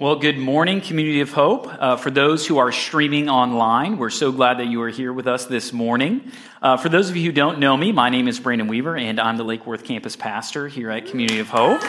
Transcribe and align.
Well, 0.00 0.14
good 0.14 0.38
morning, 0.38 0.80
Community 0.80 1.22
of 1.22 1.32
Hope. 1.32 1.66
Uh, 1.66 1.96
for 1.96 2.12
those 2.12 2.46
who 2.46 2.58
are 2.58 2.70
streaming 2.70 3.28
online, 3.28 3.98
we're 3.98 4.10
so 4.10 4.30
glad 4.30 4.60
that 4.60 4.68
you 4.68 4.80
are 4.82 4.90
here 4.90 5.12
with 5.12 5.26
us 5.26 5.46
this 5.46 5.72
morning. 5.72 6.30
Uh, 6.62 6.76
for 6.76 6.88
those 6.88 7.10
of 7.10 7.16
you 7.16 7.24
who 7.24 7.32
don't 7.32 7.58
know 7.58 7.76
me, 7.76 7.90
my 7.90 8.08
name 8.08 8.28
is 8.28 8.38
Brandon 8.38 8.68
Weaver, 8.68 8.96
and 8.96 9.18
I'm 9.18 9.36
the 9.38 9.42
Lake 9.42 9.66
Worth 9.66 9.82
campus 9.82 10.14
pastor 10.14 10.68
here 10.68 10.88
at 10.88 11.06
Community 11.06 11.40
of 11.40 11.48
Hope. 11.48 11.80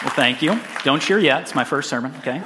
Well, 0.00 0.14
thank 0.16 0.40
you. 0.40 0.58
Don't 0.84 1.02
cheer 1.02 1.18
yet. 1.18 1.42
It's 1.42 1.54
my 1.54 1.64
first 1.64 1.90
sermon, 1.90 2.14
okay? 2.20 2.40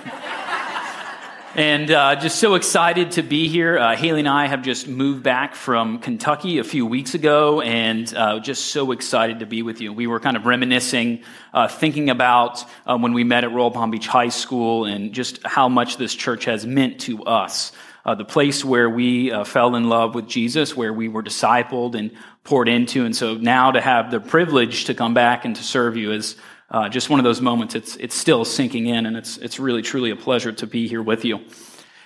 And 1.54 1.90
uh, 1.90 2.16
just 2.16 2.38
so 2.38 2.54
excited 2.54 3.10
to 3.12 3.22
be 3.22 3.46
here. 3.46 3.78
Uh, 3.78 3.94
Haley 3.94 4.20
and 4.20 4.28
I 4.28 4.46
have 4.46 4.62
just 4.62 4.88
moved 4.88 5.22
back 5.22 5.54
from 5.54 5.98
Kentucky 5.98 6.56
a 6.56 6.64
few 6.64 6.86
weeks 6.86 7.12
ago, 7.12 7.60
and 7.60 8.12
uh, 8.14 8.40
just 8.40 8.68
so 8.68 8.90
excited 8.90 9.40
to 9.40 9.46
be 9.46 9.60
with 9.60 9.82
you. 9.82 9.92
We 9.92 10.06
were 10.06 10.18
kind 10.18 10.38
of 10.38 10.46
reminiscing, 10.46 11.24
uh, 11.52 11.68
thinking 11.68 12.08
about 12.08 12.64
uh, 12.86 12.96
when 12.96 13.12
we 13.12 13.22
met 13.22 13.44
at 13.44 13.52
Royal 13.52 13.70
Palm 13.70 13.90
Beach 13.90 14.06
High 14.06 14.30
School 14.30 14.86
and 14.86 15.12
just 15.12 15.46
how 15.46 15.68
much 15.68 15.98
this 15.98 16.14
church 16.14 16.46
has 16.46 16.64
meant 16.64 17.02
to 17.02 17.22
us. 17.24 17.72
Uh, 18.06 18.14
the 18.14 18.24
place 18.24 18.64
where 18.64 18.88
we 18.88 19.30
fell 19.44 19.76
in 19.76 19.90
love 19.90 20.14
with 20.14 20.26
Jesus, 20.26 20.74
where 20.74 20.92
we 20.92 21.08
were 21.08 21.22
discipled 21.22 21.94
and 21.94 22.12
poured 22.44 22.68
into. 22.68 23.04
And 23.04 23.14
so 23.14 23.34
now 23.34 23.72
to 23.72 23.80
have 23.80 24.10
the 24.10 24.20
privilege 24.20 24.86
to 24.86 24.94
come 24.94 25.12
back 25.12 25.44
and 25.44 25.54
to 25.54 25.62
serve 25.62 25.98
you 25.98 26.12
is 26.12 26.34
uh, 26.72 26.88
just 26.88 27.10
one 27.10 27.20
of 27.20 27.24
those 27.24 27.40
moments. 27.40 27.74
It's 27.74 27.96
it's 27.96 28.14
still 28.14 28.44
sinking 28.44 28.86
in, 28.86 29.06
and 29.06 29.16
it's 29.16 29.36
it's 29.36 29.60
really 29.60 29.82
truly 29.82 30.10
a 30.10 30.16
pleasure 30.16 30.50
to 30.52 30.66
be 30.66 30.88
here 30.88 31.02
with 31.02 31.24
you. 31.24 31.40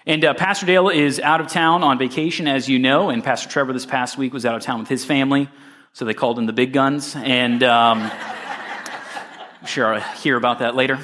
And 0.05 0.25
uh, 0.25 0.35
Pastor 0.35 0.67
Dale 0.67 0.89
is 0.89 1.19
out 1.21 1.41
of 1.41 1.49
town 1.49 1.83
on 1.83 1.99
vacation, 1.99 2.47
as 2.47 2.69
you 2.69 2.79
know, 2.79 3.11
and 3.11 3.25
Pastor 3.25 3.49
Trevor 3.49 3.73
this 3.73 3.87
past 3.87 4.19
week 4.19 4.33
was 4.33 4.45
out 4.45 4.55
of 4.55 4.63
town 4.63 4.81
with 4.81 4.89
his 4.89 5.05
family, 5.05 5.49
so 5.93 6.05
they 6.05 6.15
called 6.15 6.39
in 6.39 6.47
the 6.47 6.53
big 6.53 6.73
guns, 6.73 7.17
and 7.17 7.63
um, 7.63 8.03
I'm 9.61 9.67
sure 9.67 9.95
I'll 9.95 10.01
hear 10.19 10.37
about 10.37 10.59
that 10.59 10.75
later. 10.75 10.99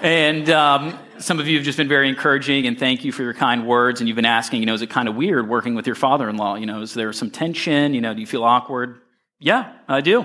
And 0.00 0.48
um, 0.50 0.98
some 1.18 1.40
of 1.40 1.48
you 1.48 1.56
have 1.56 1.64
just 1.64 1.78
been 1.78 1.88
very 1.88 2.08
encouraging, 2.08 2.66
and 2.66 2.78
thank 2.78 3.04
you 3.04 3.10
for 3.10 3.22
your 3.22 3.34
kind 3.34 3.66
words. 3.66 4.00
And 4.00 4.08
you've 4.08 4.16
been 4.16 4.24
asking, 4.24 4.60
you 4.60 4.66
know, 4.66 4.74
is 4.74 4.82
it 4.82 4.90
kind 4.90 5.08
of 5.08 5.16
weird 5.16 5.48
working 5.48 5.74
with 5.74 5.86
your 5.86 5.96
father-in-law? 5.96 6.56
You 6.56 6.66
know, 6.66 6.82
is 6.82 6.94
there 6.94 7.12
some 7.12 7.30
tension? 7.30 7.94
You 7.94 8.00
know, 8.00 8.14
do 8.14 8.20
you 8.20 8.26
feel 8.26 8.44
awkward? 8.44 9.00
Yeah, 9.38 9.74
I 9.86 10.00
do. 10.00 10.20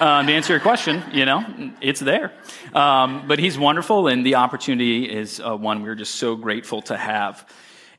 Um, 0.00 0.26
to 0.26 0.32
answer 0.32 0.52
your 0.52 0.58
question, 0.58 1.04
you 1.12 1.24
know, 1.24 1.44
it's 1.80 2.00
there. 2.00 2.32
Um, 2.74 3.28
but 3.28 3.38
he's 3.38 3.56
wonderful, 3.56 4.08
and 4.08 4.26
the 4.26 4.34
opportunity 4.34 5.04
is 5.04 5.38
uh, 5.38 5.56
one 5.56 5.84
we're 5.84 5.94
just 5.94 6.16
so 6.16 6.34
grateful 6.34 6.82
to 6.82 6.96
have. 6.96 7.48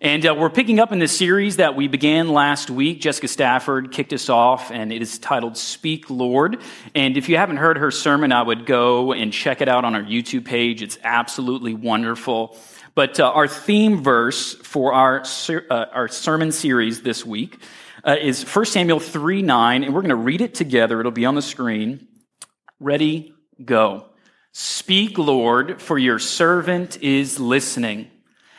And 0.01 0.25
uh, 0.25 0.35
we're 0.37 0.49
picking 0.49 0.81
up 0.81 0.91
in 0.91 0.99
this 0.99 1.17
series 1.17 1.55
that 1.57 1.77
we 1.77 1.87
began 1.87 2.27
last 2.27 2.69
week. 2.69 2.99
Jessica 2.99 3.29
Stafford 3.29 3.93
kicked 3.93 4.11
us 4.11 4.27
off, 4.27 4.69
and 4.69 4.91
it 4.91 5.01
is 5.01 5.17
titled 5.17 5.55
Speak 5.55 6.09
Lord. 6.09 6.57
And 6.93 7.15
if 7.15 7.29
you 7.29 7.37
haven't 7.37 7.57
heard 7.57 7.77
her 7.77 7.89
sermon, 7.89 8.33
I 8.33 8.41
would 8.41 8.65
go 8.65 9.13
and 9.13 9.31
check 9.31 9.61
it 9.61 9.69
out 9.69 9.85
on 9.85 9.95
our 9.95 10.03
YouTube 10.03 10.43
page. 10.43 10.81
It's 10.81 10.97
absolutely 11.05 11.73
wonderful. 11.73 12.57
But 12.95 13.17
uh, 13.17 13.31
our 13.31 13.47
theme 13.47 14.03
verse 14.03 14.55
for 14.55 14.91
our, 14.91 15.23
uh, 15.49 15.85
our 15.93 16.09
sermon 16.09 16.51
series 16.51 17.01
this 17.01 17.25
week 17.25 17.61
uh, 18.09 18.15
is 18.15 18.43
1 18.43 18.65
Samuel 18.65 18.99
3 18.99 19.43
9, 19.43 19.83
and 19.83 19.93
we're 19.93 20.01
going 20.01 20.09
to 20.09 20.15
read 20.15 20.41
it 20.41 20.55
together. 20.55 20.99
It'll 20.99 21.11
be 21.11 21.27
on 21.27 21.35
the 21.35 21.43
screen. 21.43 22.07
Ready, 22.79 23.35
go. 23.63 24.05
Speak, 24.51 25.19
Lord, 25.19 25.79
for 25.79 25.99
your 25.99 26.17
servant 26.17 27.03
is 27.03 27.39
listening. 27.39 28.09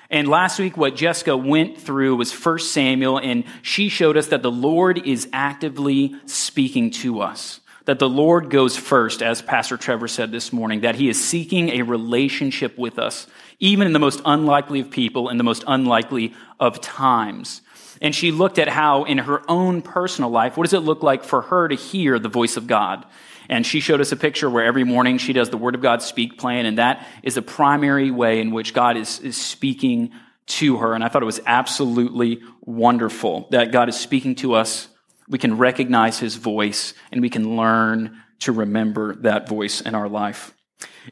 And 0.08 0.28
last 0.28 0.60
week, 0.60 0.76
what 0.76 0.94
Jessica 0.94 1.36
went 1.36 1.80
through 1.80 2.14
was 2.14 2.32
1 2.32 2.60
Samuel, 2.60 3.18
and 3.18 3.42
she 3.62 3.88
showed 3.88 4.16
us 4.16 4.28
that 4.28 4.42
the 4.42 4.52
Lord 4.52 5.04
is 5.04 5.28
actively 5.32 6.14
speaking 6.26 6.92
to 6.92 7.20
us. 7.20 7.58
That 7.86 7.98
the 7.98 8.08
Lord 8.08 8.50
goes 8.50 8.76
first, 8.76 9.20
as 9.20 9.42
Pastor 9.42 9.76
Trevor 9.76 10.06
said 10.06 10.30
this 10.30 10.52
morning, 10.52 10.82
that 10.82 10.94
he 10.94 11.08
is 11.08 11.22
seeking 11.22 11.70
a 11.70 11.82
relationship 11.82 12.78
with 12.78 13.00
us, 13.00 13.26
even 13.58 13.88
in 13.88 13.94
the 13.94 13.98
most 13.98 14.20
unlikely 14.24 14.78
of 14.78 14.90
people 14.90 15.28
and 15.28 15.40
the 15.40 15.44
most 15.44 15.64
unlikely 15.66 16.34
of 16.60 16.80
times. 16.80 17.62
And 18.00 18.14
she 18.14 18.32
looked 18.32 18.58
at 18.58 18.68
how, 18.68 19.04
in 19.04 19.18
her 19.18 19.42
own 19.48 19.82
personal 19.82 20.30
life, 20.30 20.56
what 20.56 20.64
does 20.64 20.72
it 20.72 20.80
look 20.80 21.02
like 21.02 21.22
for 21.22 21.42
her 21.42 21.68
to 21.68 21.74
hear 21.74 22.18
the 22.18 22.28
voice 22.28 22.56
of 22.56 22.66
God? 22.66 23.04
And 23.48 23.66
she 23.66 23.80
showed 23.80 24.00
us 24.00 24.12
a 24.12 24.16
picture 24.16 24.48
where 24.48 24.64
every 24.64 24.84
morning 24.84 25.18
she 25.18 25.32
does 25.32 25.50
the 25.50 25.58
Word 25.58 25.74
of 25.74 25.82
God 25.82 26.02
speak 26.02 26.38
plan, 26.38 26.66
and 26.66 26.78
that 26.78 27.06
is 27.22 27.34
the 27.34 27.42
primary 27.42 28.10
way 28.10 28.40
in 28.40 28.52
which 28.52 28.72
God 28.72 28.96
is, 28.96 29.18
is 29.20 29.36
speaking 29.36 30.12
to 30.46 30.78
her. 30.78 30.94
And 30.94 31.04
I 31.04 31.08
thought 31.08 31.22
it 31.22 31.26
was 31.26 31.40
absolutely 31.46 32.42
wonderful 32.62 33.48
that 33.50 33.72
God 33.72 33.88
is 33.88 33.98
speaking 33.98 34.34
to 34.36 34.54
us. 34.54 34.88
We 35.28 35.38
can 35.38 35.58
recognize 35.58 36.18
His 36.18 36.36
voice, 36.36 36.94
and 37.12 37.20
we 37.20 37.28
can 37.28 37.56
learn 37.56 38.20
to 38.40 38.52
remember 38.52 39.16
that 39.16 39.48
voice 39.48 39.80
in 39.80 39.94
our 39.94 40.08
life. 40.08 40.54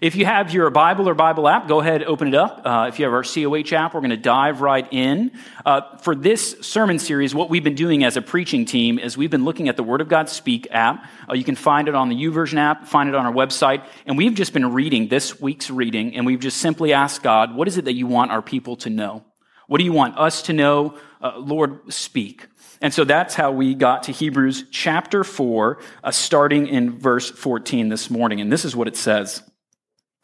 If 0.00 0.16
you 0.16 0.26
have 0.26 0.52
your 0.52 0.70
Bible 0.70 1.08
or 1.08 1.14
Bible 1.14 1.48
app, 1.48 1.66
go 1.66 1.80
ahead, 1.80 2.02
open 2.04 2.28
it 2.28 2.34
up. 2.34 2.62
Uh, 2.64 2.86
if 2.88 2.98
you 2.98 3.04
have 3.04 3.14
our 3.14 3.22
COH 3.22 3.74
app, 3.74 3.94
we're 3.94 4.00
going 4.00 4.10
to 4.10 4.16
dive 4.16 4.60
right 4.60 4.86
in. 4.92 5.32
Uh, 5.64 5.96
for 5.98 6.14
this 6.14 6.56
sermon 6.60 6.98
series, 6.98 7.34
what 7.34 7.50
we've 7.50 7.64
been 7.64 7.74
doing 7.74 8.04
as 8.04 8.16
a 8.16 8.22
preaching 8.22 8.64
team 8.64 8.98
is 8.98 9.16
we've 9.16 9.30
been 9.30 9.44
looking 9.44 9.68
at 9.68 9.76
the 9.76 9.82
Word 9.82 10.00
of 10.00 10.08
God 10.08 10.28
Speak 10.28 10.68
app. 10.70 11.06
Uh, 11.28 11.34
you 11.34 11.42
can 11.42 11.56
find 11.56 11.88
it 11.88 11.94
on 11.94 12.10
the 12.10 12.14
YouVersion 12.14 12.58
app, 12.58 12.86
find 12.86 13.08
it 13.08 13.14
on 13.14 13.26
our 13.26 13.32
website, 13.32 13.84
and 14.06 14.16
we've 14.16 14.34
just 14.34 14.52
been 14.52 14.72
reading 14.72 15.08
this 15.08 15.40
week's 15.40 15.70
reading, 15.70 16.14
and 16.14 16.26
we've 16.26 16.40
just 16.40 16.58
simply 16.58 16.92
asked 16.92 17.22
God, 17.22 17.54
what 17.54 17.66
is 17.66 17.78
it 17.78 17.86
that 17.86 17.94
you 17.94 18.06
want 18.06 18.30
our 18.30 18.42
people 18.42 18.76
to 18.76 18.90
know? 18.90 19.24
What 19.66 19.78
do 19.78 19.84
you 19.84 19.92
want 19.92 20.18
us 20.18 20.42
to 20.42 20.52
know? 20.52 20.98
Uh, 21.20 21.38
Lord, 21.38 21.92
speak. 21.92 22.46
And 22.80 22.94
so 22.94 23.04
that's 23.04 23.34
how 23.34 23.50
we 23.52 23.74
got 23.74 24.04
to 24.04 24.12
Hebrews 24.12 24.64
chapter 24.70 25.24
4, 25.24 25.78
uh, 26.04 26.10
starting 26.10 26.68
in 26.68 26.98
verse 26.98 27.28
14 27.30 27.88
this 27.88 28.08
morning. 28.08 28.40
And 28.40 28.52
this 28.52 28.64
is 28.64 28.76
what 28.76 28.86
it 28.86 28.96
says. 28.96 29.42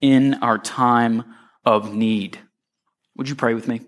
in 0.00 0.34
our 0.34 0.58
time 0.58 1.24
of 1.64 1.94
need. 1.94 2.38
Would 3.16 3.28
you 3.28 3.34
pray 3.34 3.54
with 3.54 3.68
me? 3.68 3.80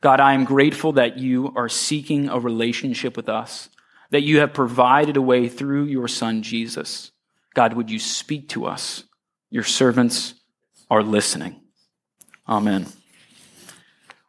God, 0.00 0.20
I 0.20 0.34
am 0.34 0.44
grateful 0.44 0.92
that 0.92 1.18
you 1.18 1.52
are 1.56 1.68
seeking 1.68 2.28
a 2.28 2.38
relationship 2.38 3.16
with 3.16 3.28
us, 3.28 3.70
that 4.10 4.22
you 4.22 4.40
have 4.40 4.52
provided 4.52 5.16
a 5.16 5.22
way 5.22 5.48
through 5.48 5.84
your 5.84 6.06
Son, 6.06 6.42
Jesus. 6.42 7.10
God, 7.54 7.72
would 7.72 7.90
you 7.90 7.98
speak 7.98 8.50
to 8.50 8.66
us? 8.66 9.04
Your 9.50 9.64
servants 9.64 10.34
are 10.90 11.02
listening. 11.02 11.60
Amen. 12.48 12.86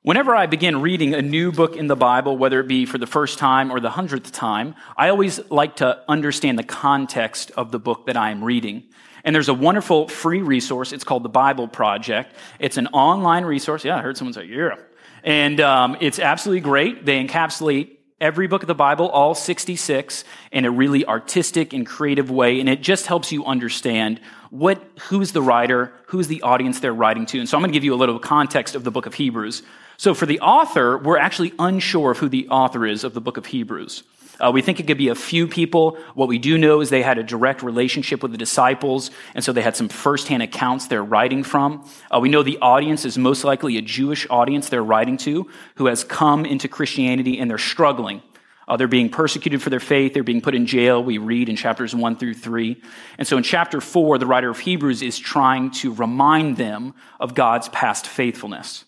Whenever 0.02 0.34
I 0.34 0.46
begin 0.46 0.82
reading 0.82 1.14
a 1.14 1.22
new 1.22 1.52
book 1.52 1.76
in 1.76 1.88
the 1.88 1.96
Bible, 1.96 2.38
whether 2.38 2.62
it 2.62 2.68
be 2.68 2.86
for 2.86 2.98
the 2.98 3.06
first 3.06 3.38
time 3.38 3.70
or 3.70 3.82
the 3.82 3.90
hundredth 3.90 4.32
time, 4.32 4.74
I 4.96 5.10
always 5.10 5.40
like 5.52 5.76
to 5.78 6.02
understand 6.08 6.58
the 6.58 6.64
context 6.64 7.52
of 7.58 7.72
the 7.72 7.80
book 7.80 8.06
that 8.06 8.16
I 8.16 8.32
am 8.32 8.42
reading. 8.42 8.84
And 9.24 9.36
there's 9.36 9.50
a 9.50 9.54
wonderful 9.54 10.08
free 10.08 10.42
resource. 10.42 10.94
It's 10.94 11.04
called 11.04 11.24
the 11.24 11.30
Bible 11.30 11.68
Project. 11.68 12.36
It's 12.60 12.78
an 12.78 12.88
online 12.88 13.46
resource. 13.46 13.84
Yeah, 13.84 13.98
I 13.98 14.02
heard 14.02 14.18
someone 14.18 14.34
say, 14.34 14.46
yeah. 14.46 14.76
And 15.24 15.60
um, 15.60 15.98
it's 16.00 16.20
absolutely 16.20 16.62
great. 16.62 17.06
They 17.06 17.24
encapsulate 17.24 17.98
every 18.20 18.48
book 18.48 18.64
of 18.64 18.68
the 18.68 18.76
Bible, 18.76 19.10
all 19.10 19.36
66, 19.36 20.24
in 20.52 20.66
a 20.66 20.72
really 20.72 21.06
artistic 21.06 21.74
and 21.74 21.86
creative 21.86 22.32
way. 22.32 22.60
And 22.60 22.70
it 22.70 22.82
just 22.82 23.06
helps 23.06 23.32
you 23.32 23.46
understand 23.46 24.20
what, 24.50 24.82
who's 25.02 25.34
the 25.34 25.42
writer, 25.42 25.94
who's 26.08 26.28
the 26.28 26.42
audience 26.42 26.80
they're 26.80 26.94
writing 26.94 27.26
to. 27.28 27.40
And 27.40 27.48
so 27.48 27.58
I'm 27.58 27.62
going 27.62 27.72
to 27.72 27.76
give 27.76 27.84
you 27.84 27.94
a 27.94 27.96
little 27.96 28.20
context 28.20 28.76
of 28.76 28.84
the 28.84 28.92
book 28.92 29.06
of 29.06 29.14
Hebrews. 29.14 29.64
So 29.98 30.14
for 30.14 30.26
the 30.26 30.40
author, 30.40 30.98
we're 30.98 31.18
actually 31.18 31.54
unsure 31.60 32.12
of 32.12 32.20
who 32.20 32.30
the 32.30 32.48
author 32.50 32.86
is 32.86 33.04
of 33.04 33.14
the 33.14 33.22
book 33.22 33.38
of 33.38 33.48
Hebrews. 33.48 34.04
Uh, 34.40 34.52
we 34.54 34.62
think 34.62 34.80
it 34.80 34.88
could 34.88 34.98
be 34.98 35.10
a 35.10 35.16
few 35.16 35.48
people. 35.48 35.98
What 36.14 36.28
we 36.28 36.38
do 36.38 36.58
know 36.58 36.82
is 36.82 36.90
they 36.90 37.02
had 37.02 37.18
a 37.18 37.24
direct 37.24 37.64
relationship 37.64 38.22
with 38.22 38.32
the 38.32 38.38
disciples, 38.38 39.12
and 39.34 39.44
so 39.44 39.52
they 39.52 39.62
had 39.62 39.76
some 39.76 39.90
firsthand 39.90 40.44
accounts 40.44 40.88
they're 40.88 41.04
writing 41.04 41.44
from. 41.44 41.90
Uh, 42.12 42.20
we 42.20 42.30
know 42.30 42.44
the 42.44 42.60
audience 42.62 43.06
is 43.06 43.18
most 43.18 43.44
likely 43.44 43.78
a 43.78 43.82
Jewish 43.82 44.28
audience 44.30 44.70
they're 44.70 44.84
writing 44.84 45.18
to 45.18 45.50
who 45.76 45.88
has 45.88 46.04
come 46.04 46.46
into 46.46 46.68
Christianity 46.68 47.40
and 47.40 47.50
they're 47.50 47.58
struggling. 47.58 48.22
Uh, 48.68 48.76
they're 48.76 48.88
being 48.88 49.10
persecuted 49.10 49.62
for 49.62 49.70
their 49.70 49.80
faith. 49.80 50.14
They're 50.14 50.24
being 50.24 50.42
put 50.42 50.54
in 50.54 50.66
jail. 50.66 51.02
We 51.02 51.20
read 51.20 51.48
in 51.48 51.56
chapters 51.56 51.96
one 51.96 52.18
through 52.18 52.34
three. 52.34 52.82
And 53.18 53.26
so 53.26 53.38
in 53.38 53.44
chapter 53.44 53.80
four, 53.80 54.18
the 54.18 54.26
writer 54.26 54.50
of 54.50 54.60
Hebrews 54.60 55.02
is 55.02 55.18
trying 55.18 55.72
to 55.72 55.94
remind 55.94 56.58
them 56.58 56.94
of 57.20 57.34
God's 57.34 57.70
past 57.70 58.08
faithfulness. 58.08 58.84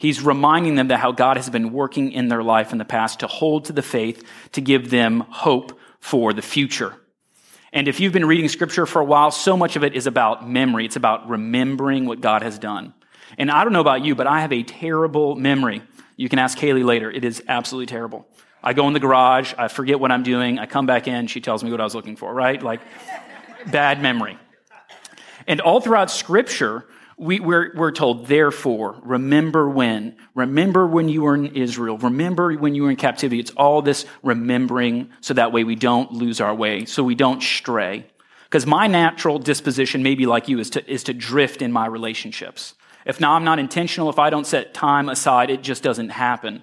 He's 0.00 0.22
reminding 0.22 0.76
them 0.76 0.88
that 0.88 0.98
how 0.98 1.12
God 1.12 1.36
has 1.36 1.50
been 1.50 1.74
working 1.74 2.12
in 2.12 2.28
their 2.28 2.42
life 2.42 2.72
in 2.72 2.78
the 2.78 2.86
past 2.86 3.20
to 3.20 3.26
hold 3.26 3.66
to 3.66 3.74
the 3.74 3.82
faith, 3.82 4.26
to 4.52 4.62
give 4.62 4.88
them 4.88 5.20
hope 5.28 5.78
for 6.00 6.32
the 6.32 6.40
future. 6.40 6.94
And 7.70 7.86
if 7.86 8.00
you've 8.00 8.14
been 8.14 8.24
reading 8.24 8.48
scripture 8.48 8.86
for 8.86 9.02
a 9.02 9.04
while, 9.04 9.30
so 9.30 9.58
much 9.58 9.76
of 9.76 9.84
it 9.84 9.94
is 9.94 10.06
about 10.06 10.48
memory. 10.48 10.86
It's 10.86 10.96
about 10.96 11.28
remembering 11.28 12.06
what 12.06 12.22
God 12.22 12.40
has 12.40 12.58
done. 12.58 12.94
And 13.36 13.50
I 13.50 13.62
don't 13.62 13.74
know 13.74 13.82
about 13.82 14.02
you, 14.02 14.14
but 14.14 14.26
I 14.26 14.40
have 14.40 14.54
a 14.54 14.62
terrible 14.62 15.36
memory. 15.36 15.82
You 16.16 16.30
can 16.30 16.38
ask 16.38 16.56
Kaylee 16.56 16.82
later. 16.82 17.10
It 17.10 17.22
is 17.22 17.42
absolutely 17.46 17.86
terrible. 17.86 18.26
I 18.62 18.72
go 18.72 18.88
in 18.88 18.94
the 18.94 19.00
garage, 19.00 19.52
I 19.58 19.68
forget 19.68 20.00
what 20.00 20.10
I'm 20.10 20.22
doing, 20.22 20.58
I 20.58 20.64
come 20.64 20.86
back 20.86 21.08
in, 21.08 21.26
she 21.26 21.42
tells 21.42 21.62
me 21.62 21.70
what 21.70 21.80
I 21.80 21.84
was 21.84 21.94
looking 21.94 22.16
for, 22.16 22.32
right? 22.32 22.62
Like, 22.62 22.80
bad 23.70 24.00
memory. 24.00 24.38
And 25.46 25.60
all 25.60 25.82
throughout 25.82 26.10
Scripture, 26.10 26.86
we, 27.20 27.38
we're, 27.38 27.72
we're 27.74 27.92
told, 27.92 28.26
therefore, 28.26 28.96
remember 29.02 29.68
when. 29.68 30.16
Remember 30.34 30.86
when 30.86 31.10
you 31.10 31.22
were 31.22 31.34
in 31.34 31.54
Israel. 31.54 31.98
Remember 31.98 32.54
when 32.54 32.74
you 32.74 32.84
were 32.84 32.90
in 32.90 32.96
captivity. 32.96 33.38
It's 33.38 33.50
all 33.50 33.82
this 33.82 34.06
remembering 34.22 35.10
so 35.20 35.34
that 35.34 35.52
way 35.52 35.62
we 35.62 35.76
don't 35.76 36.12
lose 36.12 36.40
our 36.40 36.54
way, 36.54 36.86
so 36.86 37.04
we 37.04 37.14
don't 37.14 37.42
stray. 37.42 38.06
Because 38.44 38.64
my 38.64 38.86
natural 38.86 39.38
disposition, 39.38 40.02
maybe 40.02 40.24
like 40.24 40.48
you, 40.48 40.58
is 40.58 40.70
to, 40.70 40.90
is 40.90 41.04
to 41.04 41.12
drift 41.12 41.60
in 41.60 41.72
my 41.72 41.84
relationships. 41.84 42.74
If 43.04 43.20
now 43.20 43.34
I'm 43.34 43.44
not 43.44 43.58
intentional, 43.58 44.08
if 44.08 44.18
I 44.18 44.30
don't 44.30 44.46
set 44.46 44.72
time 44.72 45.10
aside, 45.10 45.50
it 45.50 45.62
just 45.62 45.82
doesn't 45.82 46.08
happen. 46.08 46.62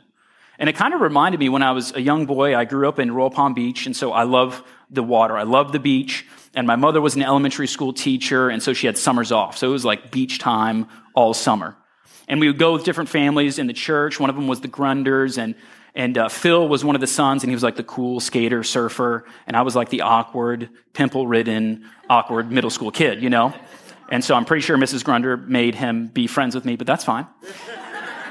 And 0.58 0.70
it 0.70 0.76
kind 0.76 0.96
of 0.96 1.02
reminded 1.02 1.40
me 1.40 1.50
when 1.50 1.62
I 1.62 1.72
was 1.72 1.94
a 1.94 2.02
young 2.02 2.26
boy, 2.26 2.56
I 2.56 2.66
grew 2.66 2.90
up 2.90 2.98
in 2.98 3.12
Royal 3.12 3.30
Palm 3.30 3.54
Beach, 3.54 3.86
and 3.86 3.96
so 3.96 4.12
I 4.12 4.24
love 4.24 4.64
the 4.90 5.04
water. 5.04 5.38
I 5.38 5.44
love 5.44 5.72
the 5.72 5.80
beach. 5.80 6.26
And 6.56 6.66
my 6.66 6.76
mother 6.76 7.02
was 7.02 7.16
an 7.16 7.22
elementary 7.22 7.68
school 7.68 7.94
teacher, 7.94 8.50
and 8.50 8.64
so 8.64 8.74
she 8.74 8.88
had 8.88 8.98
summers 8.98 9.32
off. 9.32 9.58
So 9.58 9.70
it 9.70 9.72
was 9.72 9.86
like 9.86 10.12
beach 10.12 10.40
time 10.40 10.88
all 11.14 11.34
summer. 11.34 11.76
And 12.28 12.40
we 12.40 12.48
would 12.48 12.58
go 12.58 12.74
with 12.74 12.84
different 12.84 13.10
families 13.10 13.60
in 13.60 13.68
the 13.68 13.74
church. 13.74 14.20
One 14.20 14.30
of 14.30 14.36
them 14.36 14.48
was 14.48 14.62
the 14.62 14.68
Grunders, 14.68 15.38
and, 15.38 15.56
and 15.94 16.18
uh, 16.18 16.30
Phil 16.30 16.68
was 16.68 16.84
one 16.84 16.96
of 16.96 17.02
the 17.02 17.08
sons, 17.08 17.44
and 17.44 17.52
he 17.52 17.56
was 17.56 17.64
like 17.64 17.76
the 17.76 17.84
cool 17.84 18.20
skater, 18.20 18.64
surfer. 18.64 19.26
And 19.46 19.56
I 19.56 19.62
was 19.62 19.76
like 19.76 19.90
the 19.90 20.02
awkward, 20.02 20.70
pimple 20.94 21.28
ridden, 21.28 21.86
awkward 22.10 22.52
middle 22.52 22.72
school 22.72 22.92
kid, 22.92 23.22
you 23.22 23.30
know? 23.30 23.54
And 24.10 24.24
so 24.24 24.36
I'm 24.36 24.46
pretty 24.46 24.62
sure 24.62 24.78
Mrs. 24.78 25.04
Grunder 25.04 25.38
made 25.38 25.76
him 25.76 26.08
be 26.08 26.28
friends 26.28 26.56
with 26.56 26.66
me, 26.66 26.76
but 26.76 26.88
that's 26.88 27.04
fine. 27.04 27.28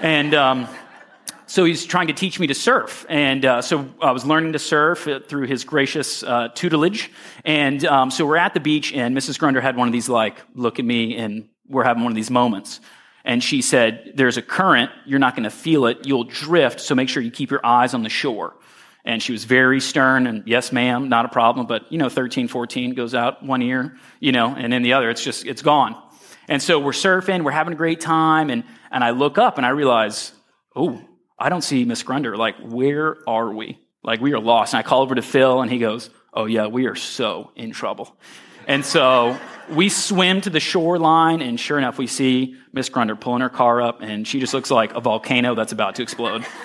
And, 0.03 0.35
um, 0.35 0.69
so 1.47 1.65
he's 1.65 1.85
trying 1.87 2.09
to 2.09 2.13
teach 2.13 2.41
me 2.41 2.49
to 2.49 2.55
surf. 2.55 3.07
And 3.09 3.45
uh, 3.45 3.63
so 3.63 3.89
I 4.03 4.11
was 4.11 4.27
learning 4.27 4.53
to 4.55 4.59
surf 4.59 5.07
uh, 5.07 5.21
through 5.21 5.47
his 5.47 5.65
gracious 5.65 6.23
uh, 6.23 6.49
tutelage. 6.55 7.11
And 7.45 7.85
um, 7.85 8.11
so 8.11 8.27
we're 8.27 8.37
at 8.37 8.53
the 8.53 8.61
beach, 8.61 8.93
and 8.93 9.17
Mrs. 9.17 9.39
Grunder 9.39 9.63
had 9.63 9.77
one 9.77 9.87
of 9.87 9.93
these, 9.93 10.09
like, 10.09 10.43
look 10.55 10.79
at 10.81 10.85
me, 10.85 11.17
and 11.17 11.49
we're 11.69 11.85
having 11.85 12.03
one 12.03 12.11
of 12.11 12.17
these 12.17 12.31
moments. 12.31 12.81
And 13.25 13.43
she 13.43 13.63
said, 13.63 14.13
There's 14.15 14.37
a 14.37 14.43
current, 14.43 14.91
you're 15.05 15.19
not 15.19 15.35
going 15.35 15.45
to 15.45 15.51
feel 15.51 15.87
it, 15.87 16.07
you'll 16.07 16.25
drift, 16.25 16.81
so 16.81 16.95
make 16.95 17.09
sure 17.09 17.23
you 17.23 17.31
keep 17.31 17.51
your 17.51 17.65
eyes 17.65 17.95
on 17.95 18.03
the 18.03 18.09
shore. 18.09 18.55
And 19.05 19.23
she 19.23 19.31
was 19.31 19.45
very 19.45 19.81
stern, 19.81 20.27
and 20.27 20.43
yes, 20.47 20.73
ma'am, 20.73 21.09
not 21.09 21.27
a 21.27 21.29
problem, 21.29 21.67
but, 21.67 21.91
you 21.93 21.99
know, 21.99 22.09
13, 22.09 22.49
14 22.49 22.95
goes 22.95 23.15
out 23.15 23.41
one 23.45 23.63
ear, 23.63 23.97
you 24.19 24.33
know, 24.33 24.53
and 24.57 24.75
in 24.75 24.83
the 24.83 24.95
other, 24.95 25.11
it's 25.11 25.23
just, 25.23 25.47
it's 25.47 25.63
gone. 25.63 26.01
And 26.49 26.61
so 26.61 26.81
we're 26.81 26.91
surfing, 26.91 27.45
we're 27.45 27.53
having 27.53 27.73
a 27.73 27.77
great 27.77 28.01
time, 28.01 28.51
and, 28.51 28.65
and 28.91 29.05
I 29.05 29.11
look 29.11 29.39
up 29.39 29.59
and 29.59 29.67
I 29.67 29.71
realize, 29.71 30.33
oh, 30.75 31.01
I 31.39 31.49
don't 31.49 31.63
see 31.63 31.85
Miss 31.85 32.03
Grunder. 32.03 32.37
Like, 32.37 32.57
where 32.59 33.19
are 33.29 33.53
we? 33.53 33.79
Like, 34.03 34.21
we 34.21 34.33
are 34.33 34.41
lost. 34.41 34.73
And 34.73 34.79
I 34.79 34.83
call 34.83 35.03
over 35.03 35.15
to 35.15 35.23
Phil, 35.23 35.61
and 35.61 35.71
he 35.71 35.79
goes, 35.79 36.11
Oh, 36.33 36.45
yeah, 36.45 36.67
we 36.67 36.87
are 36.87 36.95
so 36.95 37.51
in 37.57 37.73
trouble. 37.73 38.15
And 38.67 38.85
so 38.85 39.39
we 39.71 39.89
swim 39.89 40.41
to 40.43 40.51
the 40.51 40.61
shoreline, 40.61 41.41
and 41.41 41.59
sure 41.59 41.79
enough, 41.79 41.99
we 41.99 42.07
see 42.07 42.57
Miss 42.73 42.89
Grunder 42.89 43.17
pulling 43.19 43.41
her 43.41 43.49
car 43.49 43.81
up, 43.81 44.03
and 44.03 44.27
she 44.27 44.41
just 44.41 44.53
looks 44.53 44.71
like 44.71 44.95
a 44.95 45.01
volcano 45.01 45.55
that's 45.55 45.73
about 45.73 45.97
to 45.97 46.03
explode. 46.03 46.45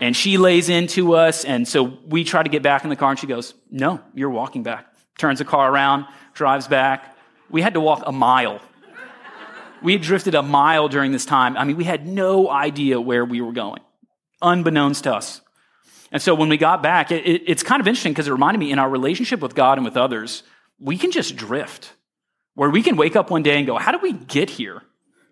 And 0.00 0.16
she 0.16 0.38
lays 0.38 0.68
into 0.68 1.14
us, 1.16 1.44
and 1.44 1.66
so 1.66 1.98
we 2.06 2.22
try 2.22 2.44
to 2.44 2.48
get 2.48 2.62
back 2.62 2.84
in 2.84 2.88
the 2.88 2.94
car, 2.94 3.10
and 3.10 3.18
she 3.18 3.26
goes, 3.26 3.54
No, 3.68 4.00
you're 4.14 4.30
walking 4.30 4.62
back. 4.62 4.86
Turns 5.18 5.40
the 5.40 5.44
car 5.44 5.68
around, 5.68 6.06
drives 6.34 6.68
back. 6.68 7.16
We 7.50 7.62
had 7.62 7.74
to 7.74 7.80
walk 7.80 8.04
a 8.06 8.12
mile. 8.12 8.60
We 9.82 9.94
had 9.94 10.02
drifted 10.02 10.36
a 10.36 10.42
mile 10.44 10.86
during 10.86 11.10
this 11.10 11.26
time. 11.26 11.56
I 11.56 11.64
mean, 11.64 11.76
we 11.76 11.82
had 11.82 12.06
no 12.06 12.48
idea 12.48 13.00
where 13.00 13.24
we 13.24 13.40
were 13.40 13.50
going 13.50 13.80
unbeknownst 14.42 15.04
to 15.04 15.14
us. 15.14 15.40
And 16.10 16.22
so 16.22 16.34
when 16.34 16.48
we 16.48 16.56
got 16.56 16.82
back, 16.82 17.10
it, 17.10 17.26
it, 17.26 17.42
it's 17.46 17.62
kind 17.62 17.80
of 17.80 17.86
interesting 17.86 18.12
because 18.12 18.28
it 18.28 18.32
reminded 18.32 18.58
me 18.58 18.72
in 18.72 18.78
our 18.78 18.88
relationship 18.88 19.40
with 19.40 19.54
God 19.54 19.78
and 19.78 19.84
with 19.84 19.96
others, 19.96 20.42
we 20.78 20.96
can 20.96 21.10
just 21.10 21.36
drift. 21.36 21.92
Where 22.54 22.70
we 22.70 22.82
can 22.82 22.96
wake 22.96 23.14
up 23.14 23.30
one 23.30 23.42
day 23.42 23.56
and 23.58 23.66
go, 23.66 23.78
How 23.78 23.92
did 23.92 24.02
we 24.02 24.12
get 24.12 24.50
here? 24.50 24.82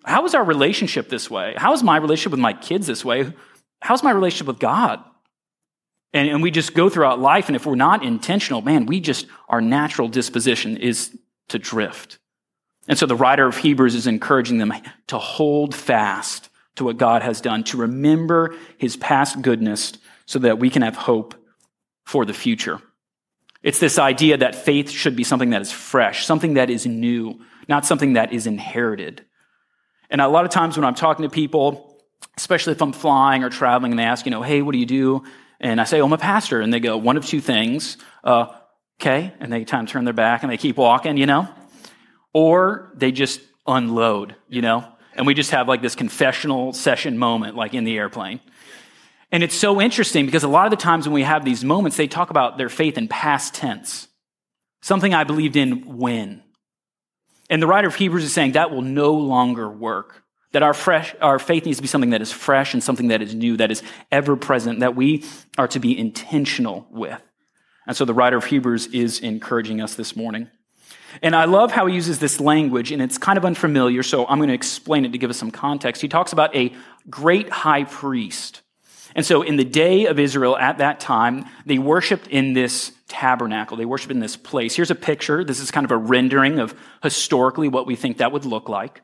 How 0.04 0.24
is 0.24 0.34
our 0.34 0.44
relationship 0.44 1.08
this 1.08 1.28
way? 1.28 1.54
How 1.56 1.72
is 1.72 1.82
my 1.82 1.96
relationship 1.96 2.30
with 2.30 2.40
my 2.40 2.52
kids 2.52 2.86
this 2.86 3.04
way? 3.04 3.32
How's 3.80 4.04
my 4.04 4.12
relationship 4.12 4.46
with 4.46 4.60
God? 4.60 5.02
And, 6.12 6.28
and 6.28 6.42
we 6.42 6.52
just 6.52 6.74
go 6.74 6.88
throughout 6.88 7.18
life, 7.18 7.48
and 7.48 7.56
if 7.56 7.66
we're 7.66 7.74
not 7.74 8.04
intentional, 8.04 8.62
man, 8.62 8.86
we 8.86 9.00
just, 9.00 9.26
our 9.48 9.60
natural 9.60 10.08
disposition 10.08 10.76
is 10.76 11.18
to 11.48 11.58
drift. 11.58 12.18
And 12.88 12.96
so 12.96 13.06
the 13.06 13.16
writer 13.16 13.46
of 13.46 13.56
Hebrews 13.56 13.94
is 13.96 14.06
encouraging 14.06 14.58
them 14.58 14.72
to 15.08 15.18
hold 15.18 15.74
fast 15.74 16.48
to 16.76 16.84
what 16.84 16.96
God 16.96 17.22
has 17.22 17.40
done, 17.40 17.64
to 17.64 17.78
remember 17.78 18.54
his 18.78 18.96
past 18.96 19.42
goodness 19.42 19.94
so 20.26 20.38
that 20.40 20.58
we 20.58 20.70
can 20.70 20.82
have 20.82 20.96
hope 20.96 21.34
for 22.04 22.24
the 22.24 22.32
future. 22.32 22.80
It's 23.62 23.80
this 23.80 23.98
idea 23.98 24.36
that 24.38 24.54
faith 24.54 24.90
should 24.90 25.16
be 25.16 25.24
something 25.24 25.50
that 25.50 25.62
is 25.62 25.72
fresh, 25.72 26.24
something 26.24 26.54
that 26.54 26.70
is 26.70 26.86
new, 26.86 27.40
not 27.68 27.84
something 27.84 28.12
that 28.12 28.32
is 28.32 28.46
inherited. 28.46 29.24
And 30.08 30.20
a 30.20 30.28
lot 30.28 30.44
of 30.44 30.50
times 30.50 30.76
when 30.76 30.84
I'm 30.84 30.94
talking 30.94 31.24
to 31.24 31.28
people, 31.28 32.00
especially 32.36 32.72
if 32.72 32.82
I'm 32.82 32.92
flying 32.92 33.42
or 33.42 33.50
traveling, 33.50 33.92
and 33.92 33.98
they 33.98 34.04
ask, 34.04 34.24
you 34.24 34.30
know, 34.30 34.42
hey, 34.42 34.62
what 34.62 34.72
do 34.72 34.78
you 34.78 34.86
do? 34.86 35.24
And 35.58 35.80
I 35.80 35.84
say, 35.84 36.00
oh, 36.00 36.04
I'm 36.04 36.12
a 36.12 36.18
pastor. 36.18 36.60
And 36.60 36.72
they 36.72 36.80
go, 36.80 36.96
one 36.96 37.16
of 37.16 37.26
two 37.26 37.40
things. 37.40 37.96
Uh, 38.22 38.54
okay. 39.00 39.32
And 39.40 39.52
they 39.52 39.64
kind 39.64 39.88
of 39.88 39.92
turn 39.92 40.04
their 40.04 40.14
back 40.14 40.42
and 40.42 40.52
they 40.52 40.58
keep 40.58 40.76
walking, 40.76 41.16
you 41.16 41.26
know? 41.26 41.48
Or 42.32 42.92
they 42.94 43.10
just 43.10 43.40
unload, 43.66 44.36
you 44.48 44.62
know? 44.62 44.86
And 45.16 45.26
we 45.26 45.34
just 45.34 45.50
have 45.50 45.68
like 45.68 45.82
this 45.82 45.94
confessional 45.94 46.72
session 46.72 47.18
moment, 47.18 47.56
like 47.56 47.74
in 47.74 47.84
the 47.84 47.96
airplane. 47.96 48.40
And 49.32 49.42
it's 49.42 49.54
so 49.54 49.80
interesting 49.80 50.26
because 50.26 50.44
a 50.44 50.48
lot 50.48 50.66
of 50.66 50.70
the 50.70 50.76
times 50.76 51.06
when 51.06 51.14
we 51.14 51.22
have 51.22 51.44
these 51.44 51.64
moments, 51.64 51.96
they 51.96 52.06
talk 52.06 52.30
about 52.30 52.58
their 52.58 52.68
faith 52.68 52.96
in 52.96 53.08
past 53.08 53.54
tense. 53.54 54.08
Something 54.82 55.14
I 55.14 55.24
believed 55.24 55.56
in 55.56 55.98
when. 55.98 56.42
And 57.50 57.62
the 57.62 57.66
writer 57.66 57.88
of 57.88 57.94
Hebrews 57.94 58.24
is 58.24 58.32
saying 58.32 58.52
that 58.52 58.70
will 58.70 58.82
no 58.82 59.14
longer 59.14 59.68
work. 59.68 60.22
That 60.52 60.62
our, 60.62 60.74
fresh, 60.74 61.14
our 61.20 61.38
faith 61.38 61.64
needs 61.66 61.78
to 61.78 61.82
be 61.82 61.88
something 61.88 62.10
that 62.10 62.22
is 62.22 62.32
fresh 62.32 62.72
and 62.72 62.82
something 62.82 63.08
that 63.08 63.20
is 63.20 63.34
new, 63.34 63.56
that 63.56 63.70
is 63.70 63.82
ever 64.12 64.36
present, 64.36 64.80
that 64.80 64.94
we 64.94 65.24
are 65.58 65.68
to 65.68 65.80
be 65.80 65.98
intentional 65.98 66.86
with. 66.90 67.20
And 67.86 67.96
so 67.96 68.04
the 68.04 68.14
writer 68.14 68.36
of 68.36 68.44
Hebrews 68.44 68.86
is 68.86 69.20
encouraging 69.20 69.80
us 69.80 69.96
this 69.96 70.16
morning. 70.16 70.50
And 71.22 71.34
I 71.34 71.44
love 71.46 71.72
how 71.72 71.86
he 71.86 71.94
uses 71.94 72.18
this 72.18 72.40
language, 72.40 72.92
and 72.92 73.00
it's 73.00 73.18
kind 73.18 73.38
of 73.38 73.44
unfamiliar, 73.44 74.02
so 74.02 74.26
I'm 74.26 74.38
going 74.38 74.48
to 74.48 74.54
explain 74.54 75.04
it 75.04 75.12
to 75.12 75.18
give 75.18 75.30
us 75.30 75.36
some 75.36 75.50
context. 75.50 76.02
He 76.02 76.08
talks 76.08 76.32
about 76.32 76.54
a 76.54 76.72
great 77.08 77.48
high 77.50 77.84
priest. 77.84 78.62
And 79.14 79.24
so 79.24 79.42
in 79.42 79.56
the 79.56 79.64
day 79.64 80.06
of 80.06 80.18
Israel 80.18 80.58
at 80.58 80.78
that 80.78 81.00
time, 81.00 81.46
they 81.64 81.78
worshiped 81.78 82.26
in 82.28 82.52
this 82.52 82.92
tabernacle. 83.08 83.76
They 83.76 83.86
worshiped 83.86 84.12
in 84.12 84.20
this 84.20 84.36
place. 84.36 84.76
Here's 84.76 84.90
a 84.90 84.96
picture. 84.96 85.42
This 85.42 85.60
is 85.60 85.70
kind 85.70 85.84
of 85.84 85.90
a 85.90 85.96
rendering 85.96 86.58
of 86.58 86.74
historically 87.02 87.68
what 87.68 87.86
we 87.86 87.96
think 87.96 88.18
that 88.18 88.32
would 88.32 88.44
look 88.44 88.68
like. 88.68 89.00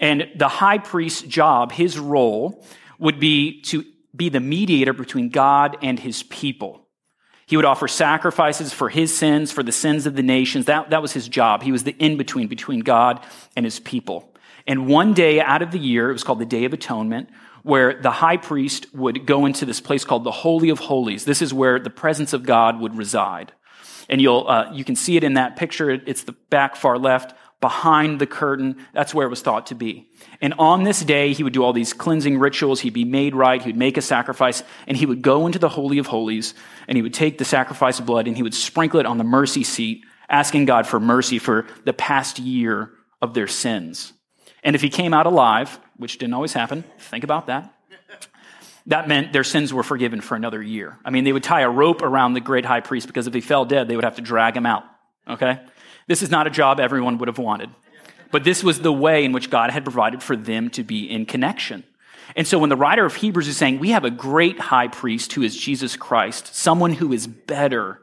And 0.00 0.28
the 0.36 0.48
high 0.48 0.78
priest's 0.78 1.22
job, 1.22 1.72
his 1.72 1.98
role, 1.98 2.64
would 2.98 3.18
be 3.18 3.62
to 3.62 3.84
be 4.14 4.28
the 4.28 4.40
mediator 4.40 4.92
between 4.92 5.30
God 5.30 5.78
and 5.82 5.98
his 5.98 6.22
people. 6.24 6.87
He 7.48 7.56
would 7.56 7.64
offer 7.64 7.88
sacrifices 7.88 8.74
for 8.74 8.90
his 8.90 9.16
sins, 9.16 9.52
for 9.52 9.62
the 9.62 9.72
sins 9.72 10.04
of 10.04 10.14
the 10.14 10.22
nations. 10.22 10.66
That, 10.66 10.90
that 10.90 11.00
was 11.00 11.14
his 11.14 11.26
job. 11.28 11.62
He 11.62 11.72
was 11.72 11.82
the 11.82 11.96
in 11.98 12.18
between 12.18 12.46
between 12.46 12.80
God 12.80 13.24
and 13.56 13.64
his 13.64 13.80
people. 13.80 14.30
And 14.66 14.86
one 14.86 15.14
day 15.14 15.40
out 15.40 15.62
of 15.62 15.70
the 15.70 15.78
year, 15.78 16.10
it 16.10 16.12
was 16.12 16.24
called 16.24 16.40
the 16.40 16.44
Day 16.44 16.66
of 16.66 16.74
Atonement, 16.74 17.30
where 17.62 18.02
the 18.02 18.10
high 18.10 18.36
priest 18.36 18.94
would 18.94 19.24
go 19.24 19.46
into 19.46 19.64
this 19.64 19.80
place 19.80 20.04
called 20.04 20.24
the 20.24 20.30
Holy 20.30 20.68
of 20.68 20.78
Holies. 20.78 21.24
This 21.24 21.40
is 21.40 21.54
where 21.54 21.78
the 21.78 21.88
presence 21.88 22.34
of 22.34 22.42
God 22.42 22.80
would 22.80 22.94
reside. 22.94 23.52
And 24.10 24.20
you'll, 24.20 24.46
uh, 24.46 24.70
you 24.74 24.84
can 24.84 24.94
see 24.94 25.16
it 25.16 25.24
in 25.24 25.34
that 25.34 25.56
picture. 25.56 25.88
It's 25.88 26.24
the 26.24 26.32
back 26.50 26.76
far 26.76 26.98
left. 26.98 27.34
Behind 27.60 28.20
the 28.20 28.26
curtain. 28.26 28.76
That's 28.92 29.12
where 29.12 29.26
it 29.26 29.30
was 29.30 29.42
thought 29.42 29.66
to 29.66 29.74
be. 29.74 30.08
And 30.40 30.54
on 30.58 30.84
this 30.84 31.00
day, 31.00 31.32
he 31.32 31.42
would 31.42 31.52
do 31.52 31.64
all 31.64 31.72
these 31.72 31.92
cleansing 31.92 32.38
rituals. 32.38 32.80
He'd 32.80 32.94
be 32.94 33.04
made 33.04 33.34
right. 33.34 33.60
He 33.60 33.68
would 33.68 33.76
make 33.76 33.96
a 33.96 34.02
sacrifice 34.02 34.62
and 34.86 34.96
he 34.96 35.06
would 35.06 35.22
go 35.22 35.46
into 35.46 35.58
the 35.58 35.68
Holy 35.68 35.98
of 35.98 36.06
Holies 36.06 36.54
and 36.86 36.96
he 36.96 37.02
would 37.02 37.14
take 37.14 37.38
the 37.38 37.44
sacrifice 37.44 37.98
blood 38.00 38.28
and 38.28 38.36
he 38.36 38.42
would 38.42 38.54
sprinkle 38.54 39.00
it 39.00 39.06
on 39.06 39.18
the 39.18 39.24
mercy 39.24 39.64
seat, 39.64 40.04
asking 40.28 40.66
God 40.66 40.86
for 40.86 41.00
mercy 41.00 41.38
for 41.38 41.66
the 41.84 41.92
past 41.92 42.38
year 42.38 42.92
of 43.20 43.34
their 43.34 43.48
sins. 43.48 44.12
And 44.62 44.76
if 44.76 44.82
he 44.82 44.88
came 44.88 45.12
out 45.12 45.26
alive, 45.26 45.78
which 45.96 46.18
didn't 46.18 46.34
always 46.34 46.52
happen, 46.52 46.84
think 46.98 47.24
about 47.24 47.46
that. 47.46 47.74
That 48.86 49.06
meant 49.06 49.34
their 49.34 49.44
sins 49.44 49.72
were 49.72 49.82
forgiven 49.82 50.22
for 50.22 50.34
another 50.34 50.62
year. 50.62 50.98
I 51.04 51.10
mean, 51.10 51.24
they 51.24 51.32
would 51.32 51.42
tie 51.42 51.60
a 51.60 51.68
rope 51.68 52.00
around 52.00 52.32
the 52.32 52.40
great 52.40 52.64
high 52.64 52.80
priest 52.80 53.06
because 53.06 53.26
if 53.26 53.34
he 53.34 53.42
fell 53.42 53.66
dead, 53.66 53.86
they 53.86 53.96
would 53.96 54.04
have 54.04 54.16
to 54.16 54.22
drag 54.22 54.56
him 54.56 54.64
out. 54.64 54.84
Okay? 55.28 55.60
This 56.08 56.22
is 56.22 56.30
not 56.30 56.46
a 56.46 56.50
job 56.50 56.80
everyone 56.80 57.18
would 57.18 57.28
have 57.28 57.38
wanted. 57.38 57.70
But 58.30 58.44
this 58.44 58.64
was 58.64 58.80
the 58.80 58.92
way 58.92 59.24
in 59.24 59.32
which 59.32 59.50
God 59.50 59.70
had 59.70 59.84
provided 59.84 60.22
for 60.22 60.36
them 60.36 60.70
to 60.70 60.82
be 60.82 61.08
in 61.08 61.24
connection. 61.26 61.84
And 62.36 62.46
so 62.46 62.58
when 62.58 62.68
the 62.68 62.76
writer 62.76 63.06
of 63.06 63.14
Hebrews 63.14 63.48
is 63.48 63.56
saying, 63.56 63.78
we 63.78 63.90
have 63.90 64.04
a 64.04 64.10
great 64.10 64.58
high 64.58 64.88
priest 64.88 65.32
who 65.32 65.42
is 65.42 65.56
Jesus 65.56 65.96
Christ, 65.96 66.54
someone 66.54 66.92
who 66.92 67.12
is 67.12 67.26
better, 67.26 68.00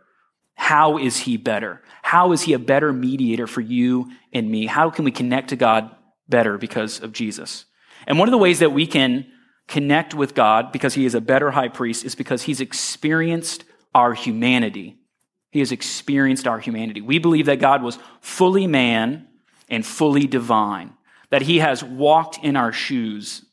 how 0.56 0.98
is 0.98 1.18
he 1.18 1.38
better? 1.38 1.84
How 2.02 2.32
is 2.32 2.44
he 2.44 2.54
a 2.54 2.60
better 2.60 2.92
mediator 2.94 3.46
for 3.46 3.62
you 3.62 4.12
and 4.34 4.50
me? 4.50 4.66
How 4.66 4.90
can 4.90 5.06
we 5.06 5.12
connect 5.12 5.50
to 5.50 5.56
God 5.56 5.92
better 6.28 6.58
because 6.58 7.02
of 7.02 7.12
Jesus? 7.12 7.66
And 8.08 8.18
one 8.18 8.28
of 8.28 8.32
the 8.32 8.38
ways 8.38 8.60
that 8.60 8.72
we 8.72 8.88
can 8.88 9.28
connect 9.68 10.14
with 10.14 10.34
God 10.34 10.72
because 10.72 10.94
he 10.94 11.06
is 11.06 11.16
a 11.16 11.22
better 11.22 11.52
high 11.52 11.70
priest 11.70 12.06
is 12.06 12.16
because 12.16 12.44
he's 12.44 12.62
experienced 12.62 13.64
our 13.94 14.14
humanity 14.14 14.98
he 15.56 15.60
has 15.60 15.72
experienced 15.72 16.48
our 16.48 16.60
humanity. 16.60 17.00
We 17.00 17.18
believe 17.18 17.46
that 17.46 17.62
God 17.62 17.82
was 17.82 17.98
fully 18.20 18.68
man 18.68 19.26
and 19.70 19.86
fully 19.86 20.28
divine, 20.28 20.92
that 21.30 21.44
he 21.44 21.60
has 21.60 21.82
walked 21.82 22.44
in 22.44 22.58
our 22.58 22.74
shoes. 22.74 23.46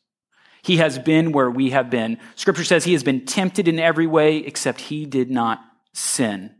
He 0.63 0.77
has 0.77 0.99
been 0.99 1.31
where 1.31 1.49
we 1.49 1.69
have 1.69 1.89
been. 1.89 2.17
Scripture 2.35 2.65
says 2.65 2.83
he 2.83 2.91
has 2.91 3.05
been 3.05 3.25
tempted 3.25 3.69
in 3.69 3.79
every 3.79 4.05
way 4.05 4.39
except 4.39 4.81
he 4.81 5.05
did 5.05 5.31
not 5.31 5.63
sin. 5.93 6.53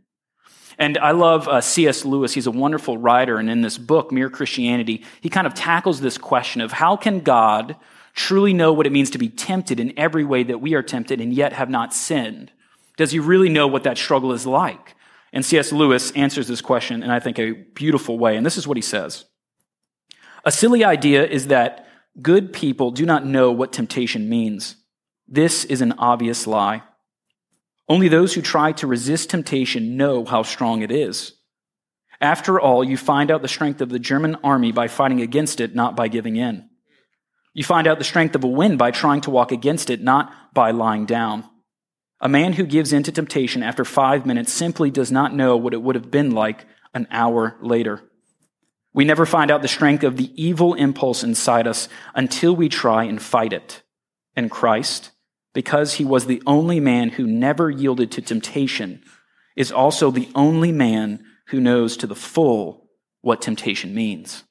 And 0.78 0.96
I 0.96 1.10
love 1.10 1.46
uh, 1.46 1.60
C.S. 1.60 2.06
Lewis. 2.06 2.32
He's 2.32 2.46
a 2.46 2.50
wonderful 2.50 2.96
writer. 2.96 3.36
And 3.36 3.50
in 3.50 3.60
this 3.60 3.76
book, 3.76 4.10
Mere 4.10 4.30
Christianity, 4.30 5.04
he 5.20 5.28
kind 5.28 5.46
of 5.46 5.52
tackles 5.52 6.00
this 6.00 6.16
question 6.16 6.62
of 6.62 6.72
how 6.72 6.96
can 6.96 7.20
God 7.20 7.76
truly 8.14 8.54
know 8.54 8.72
what 8.72 8.86
it 8.86 8.92
means 8.92 9.10
to 9.10 9.18
be 9.18 9.28
tempted 9.28 9.78
in 9.78 9.92
every 9.98 10.24
way 10.24 10.42
that 10.42 10.62
we 10.62 10.72
are 10.72 10.82
tempted 10.82 11.20
and 11.20 11.34
yet 11.34 11.52
have 11.52 11.68
not 11.68 11.92
sinned? 11.92 12.50
Does 12.96 13.10
he 13.10 13.18
really 13.18 13.50
know 13.50 13.66
what 13.66 13.82
that 13.82 13.98
struggle 13.98 14.32
is 14.32 14.46
like? 14.46 14.93
And 15.34 15.44
C.S. 15.44 15.72
Lewis 15.72 16.12
answers 16.12 16.46
this 16.46 16.60
question 16.60 17.02
in, 17.02 17.10
I 17.10 17.18
think, 17.18 17.40
a 17.40 17.52
beautiful 17.74 18.16
way. 18.18 18.36
And 18.36 18.46
this 18.46 18.56
is 18.56 18.68
what 18.68 18.78
he 18.78 18.82
says 18.82 19.26
A 20.44 20.52
silly 20.52 20.84
idea 20.84 21.26
is 21.26 21.48
that 21.48 21.86
good 22.22 22.52
people 22.52 22.92
do 22.92 23.04
not 23.04 23.26
know 23.26 23.50
what 23.50 23.72
temptation 23.72 24.28
means. 24.28 24.76
This 25.26 25.64
is 25.64 25.80
an 25.80 25.92
obvious 25.98 26.46
lie. 26.46 26.84
Only 27.88 28.08
those 28.08 28.32
who 28.32 28.42
try 28.42 28.72
to 28.72 28.86
resist 28.86 29.28
temptation 29.28 29.96
know 29.96 30.24
how 30.24 30.44
strong 30.44 30.82
it 30.82 30.92
is. 30.92 31.32
After 32.20 32.60
all, 32.60 32.84
you 32.84 32.96
find 32.96 33.30
out 33.30 33.42
the 33.42 33.48
strength 33.48 33.80
of 33.80 33.88
the 33.88 33.98
German 33.98 34.36
army 34.36 34.70
by 34.70 34.86
fighting 34.86 35.20
against 35.20 35.60
it, 35.60 35.74
not 35.74 35.96
by 35.96 36.06
giving 36.06 36.36
in. 36.36 36.70
You 37.52 37.64
find 37.64 37.86
out 37.86 37.98
the 37.98 38.04
strength 38.04 38.36
of 38.36 38.44
a 38.44 38.48
wind 38.48 38.78
by 38.78 38.92
trying 38.92 39.20
to 39.22 39.30
walk 39.30 39.50
against 39.50 39.90
it, 39.90 40.00
not 40.00 40.32
by 40.54 40.70
lying 40.70 41.06
down. 41.06 41.44
A 42.24 42.28
man 42.28 42.54
who 42.54 42.64
gives 42.64 42.94
in 42.94 43.02
to 43.02 43.12
temptation 43.12 43.62
after 43.62 43.84
five 43.84 44.24
minutes 44.24 44.50
simply 44.50 44.90
does 44.90 45.12
not 45.12 45.34
know 45.34 45.58
what 45.58 45.74
it 45.74 45.82
would 45.82 45.94
have 45.94 46.10
been 46.10 46.30
like 46.30 46.64
an 46.94 47.06
hour 47.10 47.54
later. 47.60 48.00
We 48.94 49.04
never 49.04 49.26
find 49.26 49.50
out 49.50 49.60
the 49.60 49.68
strength 49.68 50.04
of 50.04 50.16
the 50.16 50.30
evil 50.42 50.72
impulse 50.72 51.22
inside 51.22 51.66
us 51.66 51.86
until 52.14 52.56
we 52.56 52.70
try 52.70 53.04
and 53.04 53.20
fight 53.20 53.52
it. 53.52 53.82
And 54.34 54.50
Christ, 54.50 55.10
because 55.52 55.94
he 55.94 56.04
was 56.04 56.24
the 56.24 56.42
only 56.46 56.80
man 56.80 57.10
who 57.10 57.26
never 57.26 57.68
yielded 57.68 58.10
to 58.12 58.22
temptation, 58.22 59.02
is 59.54 59.70
also 59.70 60.10
the 60.10 60.30
only 60.34 60.72
man 60.72 61.22
who 61.48 61.60
knows 61.60 61.94
to 61.98 62.06
the 62.06 62.14
full 62.14 62.88
what 63.20 63.42
temptation 63.42 63.94
means. 63.94 64.44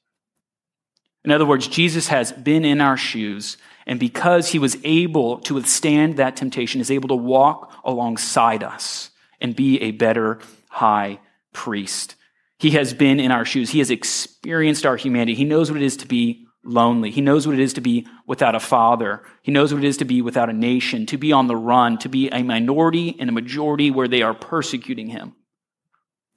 In 1.24 1.32
other 1.32 1.46
words, 1.46 1.66
Jesus 1.66 2.06
has 2.06 2.30
been 2.30 2.64
in 2.64 2.80
our 2.80 2.96
shoes 2.96 3.56
and 3.86 4.00
because 4.00 4.48
he 4.48 4.58
was 4.58 4.76
able 4.84 5.38
to 5.40 5.54
withstand 5.54 6.16
that 6.16 6.36
temptation, 6.36 6.80
is 6.80 6.90
able 6.90 7.08
to 7.08 7.14
walk 7.14 7.72
alongside 7.84 8.62
us 8.62 9.10
and 9.40 9.54
be 9.54 9.80
a 9.82 9.90
better 9.90 10.40
high 10.70 11.20
priest. 11.52 12.16
He 12.58 12.70
has 12.70 12.94
been 12.94 13.20
in 13.20 13.30
our 13.30 13.44
shoes. 13.44 13.70
He 13.70 13.80
has 13.80 13.90
experienced 13.90 14.86
our 14.86 14.96
humanity. 14.96 15.34
He 15.34 15.44
knows 15.44 15.70
what 15.70 15.80
it 15.80 15.84
is 15.84 15.96
to 15.98 16.08
be 16.08 16.46
lonely. 16.64 17.10
He 17.10 17.20
knows 17.20 17.46
what 17.46 17.54
it 17.54 17.62
is 17.62 17.74
to 17.74 17.82
be 17.82 18.06
without 18.26 18.54
a 18.54 18.60
father. 18.60 19.22
He 19.42 19.52
knows 19.52 19.74
what 19.74 19.84
it 19.84 19.86
is 19.86 19.98
to 19.98 20.06
be 20.06 20.22
without 20.22 20.48
a 20.48 20.54
nation, 20.54 21.04
to 21.06 21.18
be 21.18 21.32
on 21.32 21.46
the 21.46 21.56
run, 21.56 21.98
to 21.98 22.08
be 22.08 22.30
a 22.30 22.42
minority 22.42 23.16
and 23.20 23.28
a 23.28 23.34
majority 23.34 23.90
where 23.90 24.08
they 24.08 24.22
are 24.22 24.32
persecuting 24.32 25.08
him. 25.08 25.34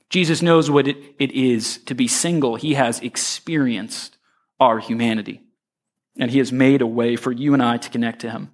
Jesus 0.10 0.42
knows 0.42 0.70
what 0.70 0.88
it, 0.88 0.98
it 1.18 1.32
is 1.32 1.78
to 1.86 1.96
be 1.96 2.08
single. 2.08 2.56
He 2.56 2.74
has 2.74 3.00
experienced 3.00 4.18
our 4.60 4.80
humanity 4.80 5.47
and 6.20 6.32
he 6.32 6.40
has 6.40 6.52
made 6.52 6.82
a 6.82 6.88
way 6.88 7.16
for 7.16 7.32
you 7.32 7.54
and 7.54 7.62
I 7.62 7.78
to 7.78 7.90
connect 7.90 8.22
to 8.22 8.32
him. 8.32 8.52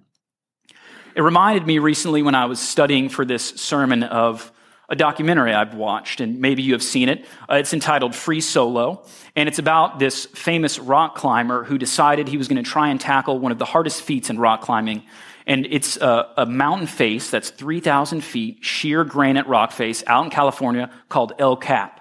It 1.14 1.22
reminded 1.22 1.66
me 1.66 1.78
recently 1.78 2.22
when 2.22 2.34
I 2.34 2.46
was 2.46 2.60
studying 2.60 3.08
for 3.08 3.24
this 3.24 3.44
sermon 3.50 4.02
of 4.02 4.50
a 4.88 4.96
documentary 4.96 5.54
I've 5.54 5.74
watched, 5.74 6.20
and 6.20 6.40
maybe 6.40 6.62
you 6.62 6.72
have 6.72 6.82
seen 6.82 7.08
it. 7.08 7.24
Uh, 7.48 7.54
it's 7.54 7.72
entitled 7.72 8.14
Free 8.14 8.40
Solo, 8.40 9.06
and 9.34 9.48
it's 9.48 9.58
about 9.58 9.98
this 9.98 10.26
famous 10.26 10.78
rock 10.78 11.14
climber 11.14 11.64
who 11.64 11.78
decided 11.78 12.28
he 12.28 12.36
was 12.36 12.48
going 12.48 12.62
to 12.62 12.68
try 12.68 12.88
and 12.88 13.00
tackle 13.00 13.38
one 13.38 13.52
of 13.52 13.58
the 13.58 13.64
hardest 13.64 14.02
feats 14.02 14.28
in 14.28 14.38
rock 14.38 14.60
climbing. 14.60 15.02
And 15.46 15.66
it's 15.70 15.96
a, 15.98 16.32
a 16.36 16.46
mountain 16.46 16.86
face 16.86 17.30
that's 17.30 17.50
3,000 17.50 18.22
feet, 18.22 18.64
sheer 18.64 19.04
granite 19.04 19.46
rock 19.46 19.72
face 19.72 20.02
out 20.06 20.24
in 20.24 20.30
California 20.30 20.90
called 21.08 21.32
El 21.38 21.56
Cap. 21.56 22.00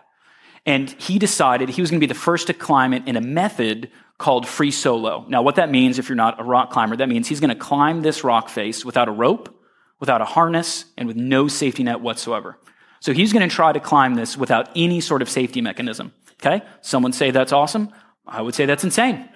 And 0.66 0.90
he 0.90 1.20
decided 1.20 1.70
he 1.70 1.82
was 1.82 1.90
going 1.90 2.00
to 2.00 2.08
be 2.08 2.12
the 2.12 2.20
first 2.20 2.48
to 2.48 2.54
climb 2.54 2.94
it 2.94 3.08
in 3.08 3.18
a 3.18 3.22
method 3.22 3.92
called 4.24 4.48
free 4.48 4.72
solo. 4.72 5.26
Now, 5.28 5.42
what 5.42 5.56
that 5.56 5.70
means, 5.70 6.00
if 6.00 6.08
you're 6.08 6.16
not 6.16 6.40
a 6.40 6.46
rock 6.46 6.72
climber, 6.72 6.96
that 6.96 7.10
means 7.10 7.28
he's 7.28 7.42
going 7.42 7.50
to 7.50 7.56
climb 7.56 8.04
this 8.04 8.24
rock 8.24 8.48
face 8.48 8.86
without 8.86 9.10
a 9.10 9.12
rope, 9.12 9.54
without 10.00 10.22
a 10.22 10.26
harness, 10.26 10.86
and 10.98 11.10
with 11.10 11.18
no 11.18 11.50
safety 11.50 11.84
net 11.84 12.00
whatsoever. 12.00 12.58
So 13.02 13.12
he's 13.12 13.34
going 13.34 13.48
to 13.48 13.54
try 13.54 13.74
to 13.74 13.82
climb 13.82 14.16
this 14.16 14.38
without 14.38 14.70
any 14.78 15.02
sort 15.02 15.22
of 15.22 15.30
safety 15.30 15.60
mechanism. 15.60 16.14
Okay? 16.36 16.64
Someone 16.80 17.12
say 17.12 17.32
that's 17.32 17.52
awesome. 17.52 17.90
I 18.26 18.42
would 18.42 18.56
say 18.56 18.66
that's 18.66 18.86
insane. 18.86 19.28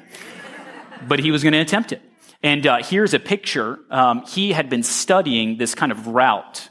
but 1.05 1.19
he 1.19 1.31
was 1.31 1.43
going 1.43 1.51
to 1.51 1.59
attempt 1.59 1.91
it. 1.91 2.01
And 2.41 2.65
uh, 2.65 2.81
here's 2.81 3.13
a 3.13 3.19
picture. 3.19 3.79
Um, 3.89 4.25
he 4.25 4.53
had 4.53 4.69
been 4.69 4.83
studying 4.83 5.57
this 5.57 5.75
kind 5.75 5.91
of 5.91 6.07
route 6.07 6.69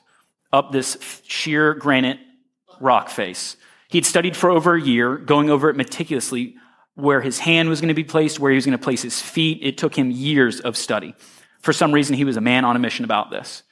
up 0.55 0.73
this 0.73 0.97
sheer 1.27 1.75
granite 1.75 2.19
rock 2.81 3.11
face. 3.11 3.59
He'd 3.91 4.07
studied 4.07 4.35
for 4.39 4.49
over 4.51 4.75
a 4.75 4.81
year, 4.81 5.19
going 5.19 5.51
over 5.51 5.69
it 5.69 5.77
meticulously, 5.77 6.57
where 6.97 7.21
his 7.21 7.39
hand 7.39 7.69
was 7.69 7.81
going 7.81 7.89
to 7.89 7.95
be 7.95 8.05
placed, 8.05 8.41
where 8.41 8.51
he 8.51 8.57
was 8.57 8.67
going 8.67 8.77
to 8.77 8.83
place 8.83 9.03
his 9.03 9.21
feet. 9.21 9.61
It 9.63 9.79
took 9.79 9.95
him 9.95 10.11
years 10.11 10.61
of 10.61 10.77
study. 10.77 11.15
For 11.61 11.73
some 11.73 11.93
reason, 11.93 12.17
he 12.17 12.25
was 12.25 12.37
a 12.37 12.41
man 12.41 12.65
on 12.65 12.75
a 12.75 12.79
mission 12.79 13.05
about 13.05 13.31
this. 13.31 13.63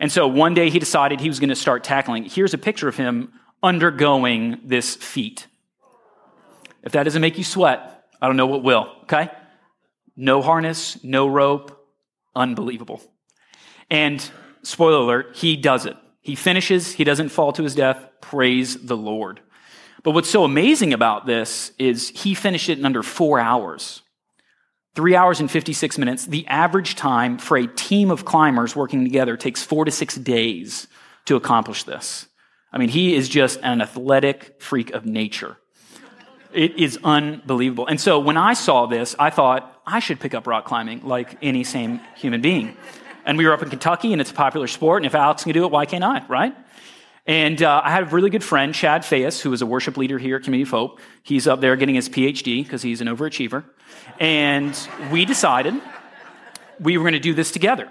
And 0.00 0.10
so 0.10 0.26
one 0.26 0.54
day 0.54 0.70
he 0.70 0.78
decided 0.78 1.20
he 1.20 1.28
was 1.28 1.40
going 1.40 1.50
to 1.50 1.56
start 1.56 1.84
tackling. 1.84 2.24
Here's 2.24 2.54
a 2.54 2.58
picture 2.58 2.88
of 2.88 2.96
him 2.96 3.32
undergoing 3.62 4.60
this 4.64 4.96
feat. 4.96 5.46
If 6.82 6.92
that 6.92 7.02
doesn't 7.02 7.20
make 7.20 7.36
you 7.36 7.44
sweat, 7.44 8.04
I 8.20 8.26
don't 8.26 8.36
know 8.36 8.46
what 8.46 8.62
will, 8.62 8.90
okay? 9.02 9.30
No 10.16 10.40
harness, 10.40 11.02
no 11.04 11.26
rope, 11.26 11.86
unbelievable. 12.34 13.02
And 13.90 14.24
spoiler 14.62 14.98
alert, 14.98 15.36
he 15.36 15.56
does 15.56 15.84
it. 15.84 15.96
He 16.22 16.34
finishes, 16.34 16.92
he 16.92 17.04
doesn't 17.04 17.30
fall 17.30 17.52
to 17.52 17.62
his 17.62 17.74
death. 17.74 18.06
Praise 18.20 18.76
the 18.86 18.96
Lord. 18.96 19.40
But 20.02 20.12
what's 20.12 20.30
so 20.30 20.44
amazing 20.44 20.92
about 20.92 21.26
this 21.26 21.72
is 21.78 22.10
he 22.10 22.34
finished 22.34 22.68
it 22.68 22.78
in 22.78 22.86
under 22.86 23.02
four 23.02 23.38
hours. 23.38 24.02
Three 24.94 25.14
hours 25.14 25.40
and 25.40 25.50
56 25.50 25.98
minutes. 25.98 26.26
The 26.26 26.46
average 26.46 26.96
time 26.96 27.38
for 27.38 27.56
a 27.56 27.66
team 27.66 28.10
of 28.10 28.24
climbers 28.24 28.74
working 28.74 29.04
together 29.04 29.36
takes 29.36 29.62
four 29.62 29.84
to 29.84 29.90
six 29.90 30.16
days 30.16 30.88
to 31.26 31.36
accomplish 31.36 31.84
this. 31.84 32.26
I 32.72 32.78
mean, 32.78 32.88
he 32.88 33.14
is 33.14 33.28
just 33.28 33.60
an 33.62 33.82
athletic 33.82 34.60
freak 34.60 34.90
of 34.92 35.04
nature. 35.04 35.56
It 36.52 36.76
is 36.76 36.98
unbelievable. 37.04 37.86
And 37.86 38.00
so 38.00 38.18
when 38.18 38.36
I 38.36 38.54
saw 38.54 38.86
this, 38.86 39.14
I 39.18 39.30
thought 39.30 39.80
I 39.86 40.00
should 40.00 40.18
pick 40.18 40.34
up 40.34 40.46
rock 40.46 40.64
climbing 40.64 41.06
like 41.06 41.38
any 41.42 41.62
same 41.62 42.00
human 42.16 42.40
being. 42.40 42.76
And 43.24 43.38
we 43.38 43.46
were 43.46 43.52
up 43.52 43.62
in 43.62 43.70
Kentucky 43.70 44.12
and 44.12 44.20
it's 44.20 44.30
a 44.30 44.34
popular 44.34 44.66
sport. 44.66 45.02
And 45.02 45.06
if 45.06 45.14
Alex 45.14 45.44
can 45.44 45.52
do 45.52 45.64
it, 45.64 45.70
why 45.70 45.86
can't 45.86 46.02
I, 46.02 46.24
right? 46.26 46.54
And 47.26 47.62
uh, 47.62 47.82
I 47.84 47.90
had 47.90 48.04
a 48.04 48.06
really 48.06 48.30
good 48.30 48.42
friend, 48.42 48.74
Chad 48.74 49.02
Fayes, 49.02 49.40
who 49.40 49.52
is 49.52 49.62
a 49.62 49.66
worship 49.66 49.96
leader 49.96 50.18
here 50.18 50.36
at 50.36 50.42
Community 50.42 50.68
of 50.68 50.70
Hope. 50.70 51.00
He's 51.22 51.46
up 51.46 51.60
there 51.60 51.76
getting 51.76 51.94
his 51.94 52.08
PhD 52.08 52.64
because 52.64 52.82
he's 52.82 53.00
an 53.00 53.08
overachiever. 53.08 53.64
And 54.18 54.76
we 55.12 55.24
decided 55.24 55.74
we 56.80 56.96
were 56.96 57.04
going 57.04 57.12
to 57.12 57.20
do 57.20 57.34
this 57.34 57.50
together. 57.50 57.88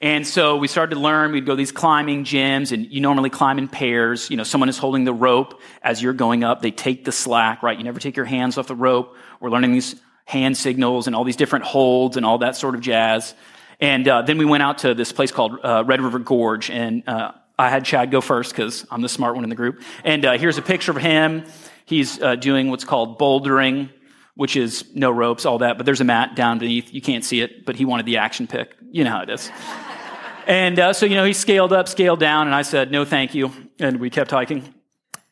And 0.00 0.24
so 0.24 0.56
we 0.56 0.68
started 0.68 0.94
to 0.94 1.00
learn. 1.00 1.32
We'd 1.32 1.44
go 1.44 1.52
to 1.52 1.56
these 1.56 1.72
climbing 1.72 2.22
gyms, 2.22 2.70
and 2.70 2.86
you 2.86 3.00
normally 3.00 3.30
climb 3.30 3.58
in 3.58 3.66
pairs. 3.66 4.30
You 4.30 4.36
know, 4.36 4.44
someone 4.44 4.68
is 4.68 4.78
holding 4.78 5.04
the 5.04 5.12
rope 5.12 5.60
as 5.82 6.00
you're 6.00 6.12
going 6.12 6.44
up. 6.44 6.62
They 6.62 6.70
take 6.70 7.04
the 7.04 7.10
slack, 7.10 7.64
right? 7.64 7.76
You 7.76 7.82
never 7.82 7.98
take 7.98 8.16
your 8.16 8.24
hands 8.24 8.58
off 8.58 8.68
the 8.68 8.76
rope. 8.76 9.16
We're 9.40 9.50
learning 9.50 9.72
these 9.72 9.96
hand 10.24 10.56
signals 10.56 11.08
and 11.08 11.16
all 11.16 11.24
these 11.24 11.36
different 11.36 11.64
holds 11.64 12.16
and 12.16 12.24
all 12.24 12.38
that 12.38 12.54
sort 12.54 12.76
of 12.76 12.80
jazz. 12.80 13.34
And 13.80 14.06
uh, 14.06 14.22
then 14.22 14.38
we 14.38 14.44
went 14.44 14.62
out 14.62 14.78
to 14.78 14.94
this 14.94 15.10
place 15.10 15.32
called 15.32 15.58
uh, 15.64 15.82
Red 15.84 16.00
River 16.00 16.20
Gorge, 16.20 16.70
and 16.70 17.02
uh, 17.08 17.32
I 17.58 17.70
had 17.70 17.84
Chad 17.84 18.10
go 18.10 18.20
first 18.20 18.52
because 18.52 18.86
I'm 18.90 19.02
the 19.02 19.08
smart 19.08 19.34
one 19.34 19.44
in 19.44 19.50
the 19.50 19.56
group. 19.56 19.82
And 20.04 20.24
uh, 20.24 20.38
here's 20.38 20.58
a 20.58 20.62
picture 20.62 20.92
of 20.92 20.98
him. 20.98 21.44
He's 21.84 22.20
uh, 22.22 22.36
doing 22.36 22.70
what's 22.70 22.84
called 22.84 23.18
bouldering, 23.18 23.90
which 24.34 24.56
is 24.56 24.84
no 24.94 25.10
ropes, 25.10 25.44
all 25.44 25.58
that, 25.58 25.76
but 25.76 25.84
there's 25.84 26.00
a 26.00 26.04
mat 26.04 26.36
down 26.36 26.58
beneath. 26.58 26.94
You 26.94 27.00
can't 27.00 27.24
see 27.24 27.40
it, 27.40 27.66
but 27.66 27.74
he 27.74 27.84
wanted 27.84 28.06
the 28.06 28.18
action 28.18 28.46
pic. 28.46 28.76
You 28.92 29.02
know 29.04 29.10
how 29.10 29.22
it 29.22 29.30
is. 29.30 29.50
and 30.46 30.78
uh, 30.78 30.92
so, 30.92 31.06
you 31.06 31.16
know, 31.16 31.24
he 31.24 31.32
scaled 31.32 31.72
up, 31.72 31.88
scaled 31.88 32.20
down, 32.20 32.46
and 32.46 32.54
I 32.54 32.62
said, 32.62 32.92
no, 32.92 33.04
thank 33.04 33.34
you. 33.34 33.50
And 33.80 33.98
we 33.98 34.10
kept 34.10 34.30
hiking. 34.30 34.62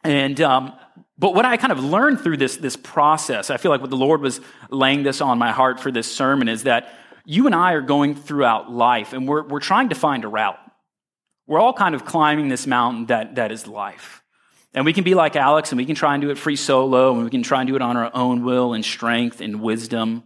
And, 0.02 0.40
um, 0.40 0.72
but 1.18 1.34
what 1.34 1.44
I 1.44 1.56
kind 1.56 1.72
of 1.72 1.84
learned 1.84 2.20
through 2.20 2.38
this, 2.38 2.56
this 2.56 2.76
process, 2.76 3.50
I 3.50 3.56
feel 3.56 3.70
like 3.70 3.80
what 3.80 3.90
the 3.90 3.96
Lord 3.96 4.20
was 4.20 4.40
laying 4.70 5.04
this 5.04 5.20
on 5.20 5.38
my 5.38 5.52
heart 5.52 5.78
for 5.78 5.92
this 5.92 6.10
sermon 6.10 6.48
is 6.48 6.64
that 6.64 6.92
you 7.24 7.46
and 7.46 7.54
I 7.54 7.72
are 7.72 7.80
going 7.80 8.14
throughout 8.14 8.70
life 8.70 9.12
and 9.12 9.28
we're, 9.28 9.46
we're 9.46 9.60
trying 9.60 9.90
to 9.90 9.94
find 9.94 10.24
a 10.24 10.28
route. 10.28 10.58
We're 11.46 11.60
all 11.60 11.72
kind 11.72 11.94
of 11.94 12.04
climbing 12.04 12.48
this 12.48 12.66
mountain 12.66 13.06
that, 13.06 13.36
that 13.36 13.52
is 13.52 13.66
life. 13.66 14.22
And 14.74 14.84
we 14.84 14.92
can 14.92 15.04
be 15.04 15.14
like 15.14 15.36
Alex 15.36 15.70
and 15.70 15.78
we 15.78 15.86
can 15.86 15.94
try 15.94 16.14
and 16.14 16.20
do 16.20 16.30
it 16.30 16.38
free 16.38 16.56
solo 16.56 17.14
and 17.14 17.24
we 17.24 17.30
can 17.30 17.42
try 17.42 17.60
and 17.60 17.68
do 17.68 17.76
it 17.76 17.82
on 17.82 17.96
our 17.96 18.10
own 18.14 18.44
will 18.44 18.74
and 18.74 18.84
strength 18.84 19.40
and 19.40 19.62
wisdom. 19.62 20.24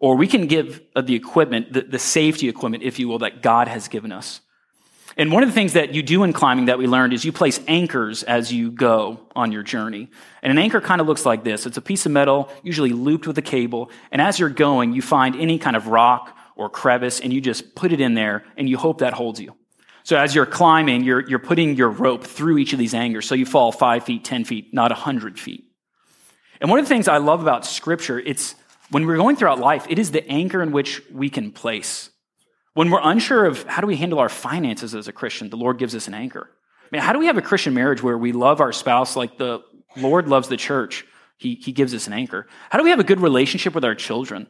Or 0.00 0.16
we 0.16 0.26
can 0.26 0.46
give 0.46 0.82
uh, 0.94 1.02
the 1.02 1.14
equipment, 1.14 1.72
the, 1.72 1.82
the 1.82 1.98
safety 1.98 2.48
equipment, 2.48 2.82
if 2.82 2.98
you 2.98 3.08
will, 3.08 3.20
that 3.20 3.42
God 3.42 3.68
has 3.68 3.88
given 3.88 4.12
us. 4.12 4.40
And 5.16 5.32
one 5.32 5.42
of 5.42 5.48
the 5.48 5.54
things 5.54 5.74
that 5.74 5.94
you 5.94 6.02
do 6.02 6.24
in 6.24 6.34
climbing 6.34 6.66
that 6.66 6.78
we 6.78 6.86
learned 6.86 7.14
is 7.14 7.24
you 7.24 7.32
place 7.32 7.60
anchors 7.68 8.22
as 8.22 8.52
you 8.52 8.70
go 8.70 9.20
on 9.34 9.50
your 9.52 9.62
journey. 9.62 10.10
And 10.42 10.50
an 10.50 10.58
anchor 10.58 10.80
kind 10.80 11.00
of 11.00 11.06
looks 11.06 11.24
like 11.24 11.42
this. 11.42 11.64
It's 11.64 11.78
a 11.78 11.82
piece 11.82 12.04
of 12.04 12.12
metal, 12.12 12.50
usually 12.62 12.92
looped 12.92 13.26
with 13.26 13.38
a 13.38 13.42
cable. 13.42 13.90
And 14.10 14.20
as 14.20 14.38
you're 14.38 14.50
going, 14.50 14.92
you 14.92 15.00
find 15.00 15.34
any 15.36 15.58
kind 15.58 15.76
of 15.76 15.86
rock 15.86 16.36
or 16.54 16.68
crevice 16.68 17.20
and 17.20 17.32
you 17.32 17.40
just 17.40 17.74
put 17.74 17.92
it 17.92 18.00
in 18.00 18.14
there 18.14 18.44
and 18.58 18.68
you 18.68 18.76
hope 18.76 18.98
that 18.98 19.14
holds 19.14 19.40
you. 19.40 19.54
So 20.06 20.16
as 20.16 20.36
you're 20.36 20.46
climbing, 20.46 21.02
you're, 21.02 21.28
you're 21.28 21.40
putting 21.40 21.74
your 21.74 21.90
rope 21.90 22.22
through 22.22 22.58
each 22.58 22.72
of 22.72 22.78
these 22.78 22.94
anchors. 22.94 23.26
So 23.26 23.34
you 23.34 23.44
fall 23.44 23.72
five 23.72 24.04
feet, 24.04 24.24
10 24.24 24.44
feet, 24.44 24.72
not 24.72 24.92
a 24.92 24.94
hundred 24.94 25.36
feet. 25.36 25.64
And 26.60 26.70
one 26.70 26.78
of 26.78 26.84
the 26.84 26.88
things 26.88 27.08
I 27.08 27.16
love 27.16 27.42
about 27.42 27.66
scripture, 27.66 28.20
it's 28.20 28.54
when 28.92 29.04
we're 29.04 29.16
going 29.16 29.34
throughout 29.34 29.58
life, 29.58 29.84
it 29.88 29.98
is 29.98 30.12
the 30.12 30.24
anchor 30.30 30.62
in 30.62 30.70
which 30.70 31.02
we 31.10 31.28
can 31.28 31.50
place. 31.50 32.10
When 32.74 32.88
we're 32.88 33.00
unsure 33.02 33.46
of 33.46 33.64
how 33.64 33.80
do 33.80 33.88
we 33.88 33.96
handle 33.96 34.20
our 34.20 34.28
finances 34.28 34.94
as 34.94 35.08
a 35.08 35.12
Christian, 35.12 35.50
the 35.50 35.56
Lord 35.56 35.76
gives 35.76 35.96
us 35.96 36.06
an 36.06 36.14
anchor. 36.14 36.50
I 36.84 36.88
mean, 36.92 37.02
how 37.02 37.12
do 37.12 37.18
we 37.18 37.26
have 37.26 37.36
a 37.36 37.42
Christian 37.42 37.74
marriage 37.74 38.00
where 38.00 38.16
we 38.16 38.30
love 38.30 38.60
our 38.60 38.72
spouse 38.72 39.16
like 39.16 39.38
the 39.38 39.64
Lord 39.96 40.28
loves 40.28 40.46
the 40.46 40.56
church? 40.56 41.04
He, 41.36 41.56
he 41.56 41.72
gives 41.72 41.92
us 41.92 42.06
an 42.06 42.12
anchor. 42.12 42.46
How 42.70 42.78
do 42.78 42.84
we 42.84 42.90
have 42.90 43.00
a 43.00 43.04
good 43.04 43.20
relationship 43.20 43.74
with 43.74 43.84
our 43.84 43.96
children? 43.96 44.46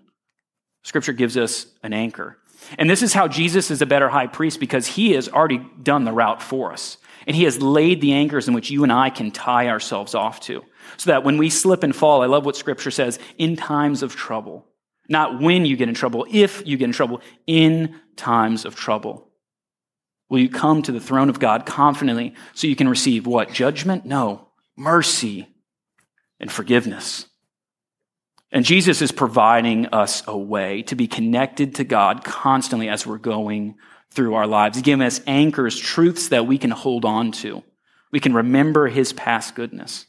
Scripture 0.83 1.15
gives 1.15 1.39
us 1.39 1.65
an 1.83 1.95
anchor. 1.95 2.37
And 2.79 2.89
this 2.89 3.03
is 3.03 3.13
how 3.13 3.29
Jesus 3.29 3.71
is 3.71 3.83
a 3.83 3.87
better 3.87 4.09
high 4.09 4.27
priest 4.27 4.61
because 4.61 4.87
he 4.87 5.13
has 5.13 5.29
already 5.29 5.59
done 5.83 6.05
the 6.05 6.13
route 6.13 6.43
for 6.43 6.73
us. 6.73 6.99
And 7.27 7.35
he 7.35 7.45
has 7.45 7.61
laid 7.61 8.01
the 8.01 8.13
anchors 8.13 8.49
in 8.49 8.55
which 8.55 8.71
you 8.71 8.83
and 8.83 8.93
I 8.93 9.11
can 9.11 9.31
tie 9.31 9.69
ourselves 9.69 10.15
off 10.15 10.41
to. 10.41 10.65
So 10.97 11.11
that 11.11 11.25
when 11.25 11.39
we 11.39 11.51
slip 11.51 11.83
and 11.83 11.95
fall, 11.95 12.23
I 12.23 12.27
love 12.27 12.45
what 12.45 12.57
scripture 12.57 12.91
says, 12.91 13.19
in 13.37 13.57
times 13.57 14.03
of 14.03 14.15
trouble, 14.15 14.67
not 15.09 15.41
when 15.41 15.67
you 15.67 15.77
get 15.77 15.89
in 15.89 15.95
trouble, 15.95 16.27
if 16.31 16.67
you 16.67 16.77
get 16.77 16.85
in 16.85 16.93
trouble, 16.93 17.21
in 17.47 18.01
times 18.17 18.65
of 18.65 18.77
trouble. 18.77 19.29
Will 20.29 20.41
you 20.41 20.49
come 20.49 20.83
to 20.83 20.93
the 20.93 21.01
throne 21.01 21.29
of 21.29 21.39
God 21.39 21.67
confidently 21.67 22.35
so 22.55 22.67
you 22.67 22.77
can 22.77 22.89
receive 22.89 23.27
what? 23.27 23.53
Judgment? 23.53 24.05
No, 24.05 24.49
mercy 24.77 25.49
and 26.41 26.51
forgiveness. 26.51 27.27
And 28.53 28.65
Jesus 28.65 29.03
is 29.03 29.13
providing 29.13 29.87
us 29.87 30.23
a 30.27 30.37
way 30.37 30.83
to 30.83 30.95
be 30.95 31.09
connected 31.09 31.75
to 31.77 31.85
God 31.85 32.25
constantly 32.25 32.89
as 32.89 33.07
we're 33.07 33.19
going 33.19 33.75
through 34.11 34.35
our 34.35 34.47
lives. 34.47 34.81
Giving 34.83 35.05
us 35.05 35.21
anchors, 35.27 35.79
truths 35.79 36.29
that 36.29 36.47
we 36.47 36.59
can 36.59 36.71
hold 36.71 37.05
on 37.05 37.33
to. 37.33 37.63
We 38.13 38.21
can 38.21 38.35
remember 38.35 38.89
his 38.89 39.13
past 39.13 39.55
goodness 39.55 40.07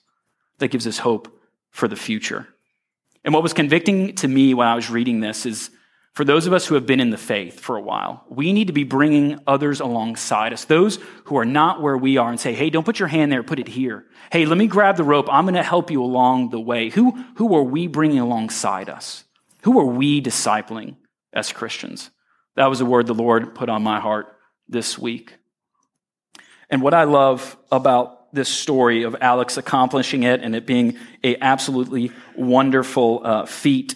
that 0.60 0.70
gives 0.70 0.88
us 0.88 1.00
hope 1.00 1.40
for 1.72 1.88
the 1.88 1.96
future. 1.96 2.48
And 3.24 3.34
what 3.34 3.44
was 3.44 3.54
convicting 3.54 4.16
to 4.16 4.28
me 4.28 4.54
when 4.54 4.68
I 4.68 4.76
was 4.76 4.90
reading 4.90 5.20
this 5.20 5.46
is 5.46 5.70
for 6.18 6.26
those 6.26 6.48
of 6.48 6.54
us 6.54 6.66
who 6.66 6.74
have 6.74 6.88
been 6.88 7.00
in 7.00 7.12
the 7.12 7.16
faith 7.16 7.60
for 7.60 7.76
a 7.76 7.82
while, 7.82 8.26
we 8.28 8.52
need 8.52 8.66
to 8.66 8.74
be 8.74 8.84
bringing 8.84 9.40
others 9.46 9.82
alongside 9.82 10.52
us, 10.52 10.66
those 10.66 10.98
who 11.26 11.38
are 11.38 11.46
not 11.46 11.80
where 11.80 11.96
we 11.96 12.18
are, 12.18 12.32
and 12.32 12.40
say, 12.40 12.56
hey, 12.56 12.72
don't 12.72 12.84
put 12.84 12.98
your 12.98 13.08
hand 13.08 13.32
there, 13.32 13.44
put 13.44 13.60
it 13.60 13.68
here. 13.68 14.04
Hey, 14.32 14.48
let 14.48 14.58
me 14.58 14.66
grab 14.66 14.98
the 14.98 15.04
rope. 15.04 15.28
I'm 15.32 15.44
going 15.46 15.54
to 15.54 15.62
help 15.62 15.92
you 15.92 16.04
along 16.04 16.50
the 16.50 16.60
way. 16.60 16.90
Who, 16.90 17.12
who 17.36 17.56
are 17.56 17.62
we 17.62 17.86
bringing 17.86 18.18
alongside 18.18 18.90
us? 18.90 19.26
Who 19.62 19.80
are 19.80 19.86
we 19.86 20.20
discipling 20.20 20.96
as 21.34 21.54
Christians? 21.54 22.10
That 22.56 22.66
was 22.66 22.82
a 22.82 22.86
word 22.86 23.06
the 23.06 23.14
Lord 23.14 23.54
put 23.54 23.70
on 23.70 23.84
my 23.84 24.00
heart 24.00 24.26
this 24.68 24.98
week. 24.98 25.38
And 26.68 26.82
what 26.82 26.96
I 26.96 27.04
love 27.04 27.56
about 27.72 28.34
this 28.34 28.50
story 28.50 29.04
of 29.04 29.16
Alex 29.22 29.58
accomplishing 29.58 30.24
it 30.24 30.42
and 30.42 30.56
it 30.56 30.66
being 30.66 30.98
a 31.24 31.38
absolutely 31.38 32.12
wonderful 32.36 33.22
uh, 33.24 33.46
feat. 33.46 33.94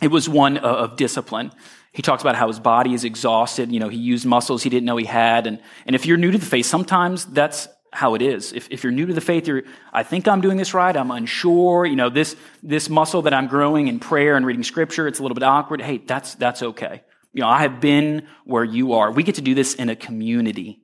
It 0.00 0.10
was 0.10 0.28
one 0.28 0.58
uh, 0.58 0.62
of 0.62 0.96
discipline. 0.96 1.52
He 1.92 2.02
talks 2.02 2.22
about 2.22 2.36
how 2.36 2.48
his 2.48 2.60
body 2.60 2.94
is 2.94 3.04
exhausted. 3.04 3.72
You 3.72 3.80
know, 3.80 3.88
he 3.88 3.98
used 3.98 4.24
muscles 4.24 4.62
he 4.62 4.70
didn't 4.70 4.86
know 4.86 4.96
he 4.96 5.06
had. 5.06 5.46
And, 5.46 5.60
and 5.86 5.96
if 5.96 6.06
you're 6.06 6.16
new 6.16 6.30
to 6.30 6.38
the 6.38 6.46
faith, 6.46 6.66
sometimes 6.66 7.24
that's 7.24 7.68
how 7.92 8.14
it 8.14 8.22
is. 8.22 8.52
If, 8.52 8.68
if 8.70 8.84
you're 8.84 8.92
new 8.92 9.06
to 9.06 9.12
the 9.12 9.20
faith, 9.20 9.48
you're, 9.48 9.62
I 9.92 10.04
think 10.04 10.28
I'm 10.28 10.40
doing 10.40 10.56
this 10.56 10.74
right. 10.74 10.96
I'm 10.96 11.10
unsure. 11.10 11.84
You 11.84 11.96
know, 11.96 12.08
this, 12.08 12.36
this 12.62 12.88
muscle 12.88 13.22
that 13.22 13.34
I'm 13.34 13.48
growing 13.48 13.88
in 13.88 13.98
prayer 13.98 14.36
and 14.36 14.46
reading 14.46 14.62
scripture, 14.62 15.08
it's 15.08 15.18
a 15.18 15.22
little 15.22 15.34
bit 15.34 15.42
awkward. 15.42 15.82
Hey, 15.82 15.98
that's, 15.98 16.36
that's 16.36 16.62
okay. 16.62 17.02
You 17.32 17.42
know, 17.42 17.48
I 17.48 17.62
have 17.62 17.80
been 17.80 18.26
where 18.44 18.64
you 18.64 18.92
are. 18.94 19.10
We 19.10 19.22
get 19.22 19.36
to 19.36 19.42
do 19.42 19.54
this 19.54 19.74
in 19.74 19.88
a 19.88 19.96
community. 19.96 20.82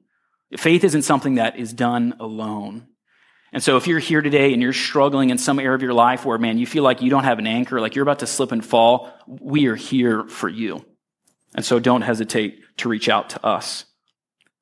Faith 0.56 0.84
isn't 0.84 1.02
something 1.02 1.36
that 1.36 1.56
is 1.56 1.72
done 1.72 2.14
alone. 2.18 2.88
And 3.56 3.62
so 3.62 3.78
if 3.78 3.86
you're 3.86 3.98
here 3.98 4.20
today 4.20 4.52
and 4.52 4.60
you're 4.60 4.74
struggling 4.74 5.30
in 5.30 5.38
some 5.38 5.58
area 5.58 5.74
of 5.74 5.80
your 5.80 5.94
life 5.94 6.26
where, 6.26 6.36
man, 6.36 6.58
you 6.58 6.66
feel 6.66 6.82
like 6.82 7.00
you 7.00 7.08
don't 7.08 7.24
have 7.24 7.38
an 7.38 7.46
anchor, 7.46 7.80
like 7.80 7.94
you're 7.94 8.02
about 8.02 8.18
to 8.18 8.26
slip 8.26 8.52
and 8.52 8.62
fall, 8.62 9.10
we 9.26 9.66
are 9.68 9.74
here 9.74 10.24
for 10.24 10.46
you. 10.46 10.84
And 11.54 11.64
so 11.64 11.78
don't 11.78 12.02
hesitate 12.02 12.60
to 12.76 12.90
reach 12.90 13.08
out 13.08 13.30
to 13.30 13.42
us. 13.42 13.86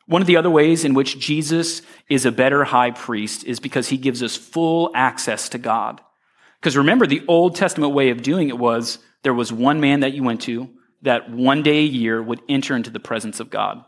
One 0.06 0.22
of 0.22 0.28
the 0.28 0.36
other 0.36 0.48
ways 0.48 0.84
in 0.84 0.94
which 0.94 1.18
Jesus 1.18 1.82
is 2.08 2.24
a 2.24 2.30
better 2.30 2.62
high 2.62 2.92
priest 2.92 3.42
is 3.42 3.58
because 3.58 3.88
he 3.88 3.96
gives 3.96 4.22
us 4.22 4.36
full 4.36 4.92
access 4.94 5.48
to 5.48 5.58
God. 5.58 6.00
Because 6.60 6.76
remember, 6.76 7.08
the 7.08 7.24
Old 7.26 7.56
Testament 7.56 7.94
way 7.94 8.10
of 8.10 8.22
doing 8.22 8.48
it 8.48 8.58
was 8.60 9.00
there 9.24 9.34
was 9.34 9.52
one 9.52 9.80
man 9.80 10.00
that 10.00 10.12
you 10.12 10.22
went 10.22 10.42
to 10.42 10.70
that 11.02 11.28
one 11.32 11.64
day 11.64 11.78
a 11.78 11.82
year 11.82 12.22
would 12.22 12.42
enter 12.48 12.76
into 12.76 12.90
the 12.90 13.00
presence 13.00 13.40
of 13.40 13.50
God. 13.50 13.84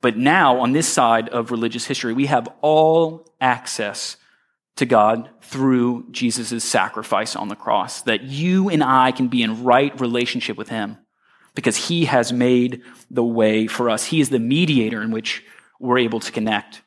But 0.00 0.16
now, 0.16 0.60
on 0.60 0.72
this 0.72 0.86
side 0.86 1.28
of 1.30 1.50
religious 1.50 1.86
history, 1.86 2.12
we 2.12 2.26
have 2.26 2.48
all 2.60 3.32
access 3.40 4.16
to 4.76 4.86
God 4.86 5.30
through 5.40 6.06
Jesus' 6.10 6.62
sacrifice 6.62 7.34
on 7.34 7.48
the 7.48 7.56
cross, 7.56 8.02
that 8.02 8.22
you 8.22 8.68
and 8.68 8.84
I 8.84 9.12
can 9.12 9.28
be 9.28 9.42
in 9.42 9.64
right 9.64 9.98
relationship 10.00 10.56
with 10.56 10.68
Him 10.68 10.98
because 11.54 11.76
He 11.76 12.04
has 12.04 12.32
made 12.32 12.82
the 13.10 13.24
way 13.24 13.66
for 13.66 13.88
us. 13.88 14.04
He 14.04 14.20
is 14.20 14.28
the 14.28 14.38
mediator 14.38 15.02
in 15.02 15.10
which 15.10 15.42
we're 15.80 15.98
able 15.98 16.20
to 16.20 16.32
connect. 16.32 16.82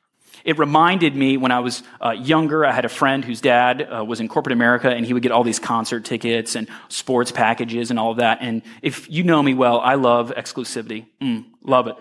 It 0.45 0.57
reminded 0.57 1.15
me 1.15 1.37
when 1.37 1.51
I 1.51 1.59
was 1.59 1.83
uh, 2.03 2.11
younger, 2.11 2.65
I 2.65 2.71
had 2.71 2.85
a 2.85 2.89
friend 2.89 3.25
whose 3.25 3.41
dad 3.41 3.81
uh, 3.81 4.05
was 4.05 4.19
in 4.19 4.27
corporate 4.27 4.53
America 4.53 4.89
and 4.89 5.05
he 5.05 5.13
would 5.13 5.23
get 5.23 5.31
all 5.31 5.43
these 5.43 5.59
concert 5.59 6.05
tickets 6.05 6.55
and 6.55 6.67
sports 6.87 7.31
packages 7.31 7.89
and 7.89 7.99
all 7.99 8.11
of 8.11 8.17
that. 8.17 8.39
And 8.41 8.61
if 8.81 9.09
you 9.09 9.23
know 9.23 9.43
me 9.43 9.53
well, 9.53 9.79
I 9.79 9.95
love 9.95 10.31
exclusivity. 10.35 11.07
Mm, 11.21 11.45
love 11.61 11.87
it. 11.87 11.95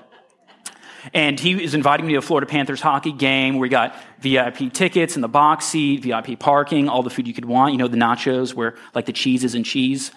And 1.15 1.39
he 1.39 1.63
is 1.63 1.75
inviting 1.75 2.07
me 2.07 2.13
to 2.13 2.19
a 2.19 2.23
Florida 2.23 2.47
Panthers 2.47 2.81
hockey 2.81 3.13
game 3.13 3.59
we 3.59 3.69
got 3.69 3.97
VIP 4.21 4.73
tickets 4.73 5.17
in 5.17 5.23
the 5.23 5.29
box 5.29 5.67
seat, 5.67 6.03
VIP 6.03 6.39
parking, 6.39 6.89
all 6.89 7.03
the 7.03 7.11
food 7.11 7.27
you 7.27 7.35
could 7.35 7.45
want. 7.45 7.73
You 7.73 7.79
know, 7.79 7.89
the 7.89 7.97
nachos 7.97 8.55
where 8.55 8.77
like 8.95 9.07
the 9.07 9.13
cheeses 9.13 9.55
and 9.55 9.65
cheese. 9.65 10.11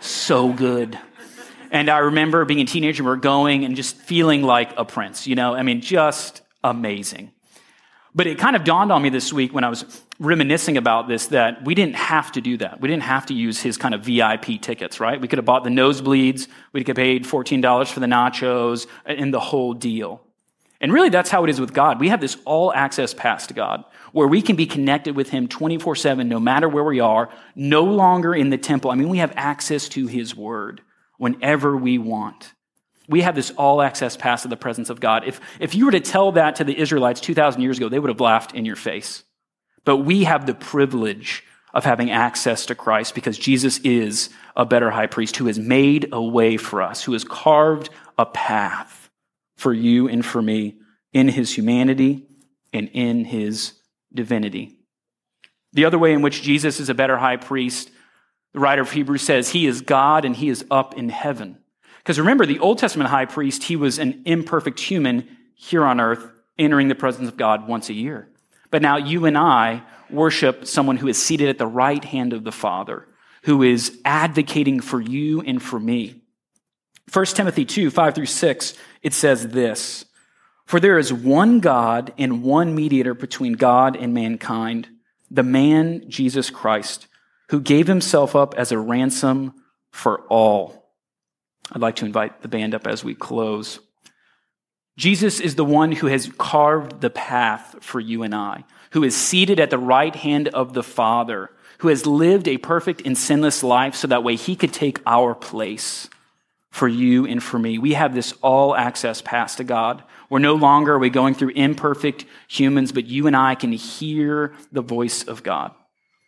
So 0.00 0.52
good. 0.52 0.98
And 1.70 1.88
I 1.88 1.98
remember 1.98 2.44
being 2.44 2.60
a 2.60 2.66
teenager, 2.66 3.02
we're 3.02 3.16
going 3.16 3.64
and 3.64 3.74
just 3.74 3.96
feeling 3.96 4.42
like 4.42 4.72
a 4.76 4.84
prince, 4.84 5.26
you 5.26 5.34
know, 5.34 5.54
I 5.54 5.62
mean, 5.62 5.80
just 5.80 6.42
amazing. 6.62 7.32
But 8.14 8.26
it 8.26 8.38
kind 8.38 8.56
of 8.56 8.64
dawned 8.64 8.92
on 8.92 9.00
me 9.00 9.08
this 9.08 9.32
week 9.32 9.54
when 9.54 9.64
I 9.64 9.70
was 9.70 10.02
reminiscing 10.18 10.76
about 10.76 11.08
this 11.08 11.28
that 11.28 11.64
we 11.64 11.74
didn't 11.74 11.96
have 11.96 12.30
to 12.32 12.42
do 12.42 12.58
that. 12.58 12.80
We 12.80 12.88
didn't 12.88 13.04
have 13.04 13.26
to 13.26 13.34
use 13.34 13.60
his 13.60 13.78
kind 13.78 13.94
of 13.94 14.02
VIP 14.02 14.60
tickets, 14.60 15.00
right? 15.00 15.18
We 15.18 15.28
could 15.28 15.38
have 15.38 15.46
bought 15.46 15.64
the 15.64 15.70
nosebleeds. 15.70 16.46
We 16.72 16.80
could 16.80 16.88
have 16.88 16.96
paid 16.96 17.24
$14 17.24 17.90
for 17.90 18.00
the 18.00 18.06
nachos 18.06 18.86
and 19.06 19.32
the 19.32 19.40
whole 19.40 19.72
deal. 19.72 20.20
And 20.82 20.92
really, 20.92 21.08
that's 21.08 21.30
how 21.30 21.44
it 21.44 21.50
is 21.50 21.60
with 21.60 21.72
God. 21.72 22.00
We 22.00 22.08
have 22.08 22.20
this 22.20 22.36
all 22.44 22.72
access 22.74 23.14
pass 23.14 23.46
to 23.46 23.54
God 23.54 23.84
where 24.10 24.26
we 24.26 24.42
can 24.42 24.56
be 24.56 24.66
connected 24.66 25.16
with 25.16 25.30
Him 25.30 25.48
24 25.48 25.96
7, 25.96 26.28
no 26.28 26.40
matter 26.40 26.68
where 26.68 26.84
we 26.84 27.00
are, 27.00 27.30
no 27.54 27.84
longer 27.84 28.34
in 28.34 28.50
the 28.50 28.58
temple. 28.58 28.90
I 28.90 28.96
mean, 28.96 29.08
we 29.08 29.18
have 29.18 29.32
access 29.36 29.88
to 29.90 30.06
His 30.06 30.36
Word 30.36 30.82
whenever 31.18 31.76
we 31.76 31.98
want. 31.98 32.52
We 33.08 33.22
have 33.22 33.34
this 33.34 33.50
all 33.52 33.82
access 33.82 34.16
pass 34.16 34.42
to 34.42 34.48
the 34.48 34.56
presence 34.56 34.90
of 34.90 35.00
God. 35.00 35.24
If, 35.26 35.40
if 35.58 35.74
you 35.74 35.86
were 35.86 35.92
to 35.92 36.00
tell 36.00 36.32
that 36.32 36.56
to 36.56 36.64
the 36.64 36.78
Israelites 36.78 37.20
2,000 37.20 37.60
years 37.60 37.78
ago, 37.78 37.88
they 37.88 37.98
would 37.98 38.10
have 38.10 38.20
laughed 38.20 38.54
in 38.54 38.64
your 38.64 38.76
face. 38.76 39.24
But 39.84 39.98
we 39.98 40.24
have 40.24 40.46
the 40.46 40.54
privilege 40.54 41.44
of 41.74 41.84
having 41.84 42.10
access 42.10 42.66
to 42.66 42.74
Christ 42.74 43.14
because 43.14 43.38
Jesus 43.38 43.78
is 43.78 44.30
a 44.56 44.64
better 44.64 44.90
high 44.90 45.06
priest 45.06 45.36
who 45.36 45.46
has 45.46 45.58
made 45.58 46.08
a 46.12 46.22
way 46.22 46.56
for 46.56 46.82
us, 46.82 47.02
who 47.02 47.12
has 47.12 47.24
carved 47.24 47.90
a 48.18 48.26
path 48.26 49.10
for 49.56 49.72
you 49.72 50.08
and 50.08 50.24
for 50.24 50.42
me 50.42 50.76
in 51.12 51.28
his 51.28 51.56
humanity 51.56 52.26
and 52.72 52.88
in 52.92 53.24
his 53.24 53.72
divinity. 54.12 54.76
The 55.72 55.86
other 55.86 55.98
way 55.98 56.12
in 56.12 56.22
which 56.22 56.42
Jesus 56.42 56.80
is 56.80 56.88
a 56.88 56.94
better 56.94 57.16
high 57.16 57.38
priest, 57.38 57.90
the 58.52 58.60
writer 58.60 58.82
of 58.82 58.92
Hebrews 58.92 59.22
says 59.22 59.48
he 59.48 59.66
is 59.66 59.80
God 59.80 60.24
and 60.24 60.36
he 60.36 60.50
is 60.50 60.64
up 60.70 60.94
in 60.94 61.08
heaven. 61.08 61.58
Because 62.02 62.18
remember, 62.18 62.46
the 62.46 62.58
Old 62.58 62.78
Testament 62.78 63.10
high 63.10 63.26
priest, 63.26 63.64
he 63.64 63.76
was 63.76 63.98
an 63.98 64.22
imperfect 64.24 64.80
human 64.80 65.28
here 65.54 65.84
on 65.84 66.00
earth, 66.00 66.26
entering 66.58 66.88
the 66.88 66.94
presence 66.94 67.28
of 67.28 67.36
God 67.36 67.68
once 67.68 67.88
a 67.88 67.94
year. 67.94 68.28
But 68.70 68.82
now 68.82 68.96
you 68.96 69.26
and 69.26 69.38
I 69.38 69.82
worship 70.10 70.66
someone 70.66 70.96
who 70.96 71.08
is 71.08 71.22
seated 71.22 71.48
at 71.48 71.58
the 71.58 71.66
right 71.66 72.02
hand 72.04 72.32
of 72.32 72.42
the 72.42 72.50
Father, 72.50 73.06
who 73.44 73.62
is 73.62 74.00
advocating 74.04 74.80
for 74.80 75.00
you 75.00 75.42
and 75.42 75.62
for 75.62 75.78
me. 75.78 76.22
1 77.12 77.24
Timothy 77.26 77.64
2, 77.64 77.90
5 77.90 78.14
through 78.14 78.26
6, 78.26 78.74
it 79.02 79.12
says 79.12 79.48
this 79.48 80.04
For 80.66 80.80
there 80.80 80.98
is 80.98 81.12
one 81.12 81.60
God 81.60 82.12
and 82.18 82.42
one 82.42 82.74
mediator 82.74 83.14
between 83.14 83.52
God 83.52 83.96
and 83.96 84.14
mankind, 84.14 84.88
the 85.30 85.42
man 85.42 86.08
Jesus 86.08 86.50
Christ, 86.50 87.06
who 87.50 87.60
gave 87.60 87.86
himself 87.86 88.34
up 88.34 88.54
as 88.56 88.72
a 88.72 88.78
ransom 88.78 89.54
for 89.90 90.22
all. 90.28 90.81
I'd 91.72 91.80
like 91.80 91.96
to 91.96 92.06
invite 92.06 92.42
the 92.42 92.48
band 92.48 92.74
up 92.74 92.86
as 92.86 93.02
we 93.02 93.14
close. 93.14 93.80
Jesus 94.96 95.40
is 95.40 95.54
the 95.54 95.64
one 95.64 95.92
who 95.92 96.06
has 96.06 96.30
carved 96.36 97.00
the 97.00 97.10
path 97.10 97.76
for 97.80 97.98
you 97.98 98.22
and 98.22 98.34
I, 98.34 98.64
who 98.90 99.02
is 99.02 99.16
seated 99.16 99.58
at 99.58 99.70
the 99.70 99.78
right 99.78 100.14
hand 100.14 100.48
of 100.48 100.74
the 100.74 100.82
Father, 100.82 101.50
who 101.78 101.88
has 101.88 102.06
lived 102.06 102.46
a 102.46 102.58
perfect 102.58 103.02
and 103.06 103.16
sinless 103.16 103.62
life 103.62 103.94
so 103.94 104.06
that 104.08 104.22
way 104.22 104.36
he 104.36 104.54
could 104.54 104.72
take 104.72 105.00
our 105.06 105.34
place 105.34 106.10
for 106.70 106.88
you 106.88 107.26
and 107.26 107.42
for 107.42 107.58
me. 107.58 107.78
We 107.78 107.94
have 107.94 108.14
this 108.14 108.32
all 108.42 108.76
access 108.76 109.22
pass 109.22 109.56
to 109.56 109.64
God. 109.64 110.04
We're 110.28 110.38
no 110.38 110.54
longer 110.54 110.94
are 110.94 110.98
we 110.98 111.10
going 111.10 111.34
through 111.34 111.50
imperfect 111.50 112.24
humans, 112.48 112.92
but 112.92 113.06
you 113.06 113.26
and 113.26 113.36
I 113.36 113.54
can 113.54 113.72
hear 113.72 114.54
the 114.72 114.82
voice 114.82 115.24
of 115.24 115.42
God. 115.42 115.72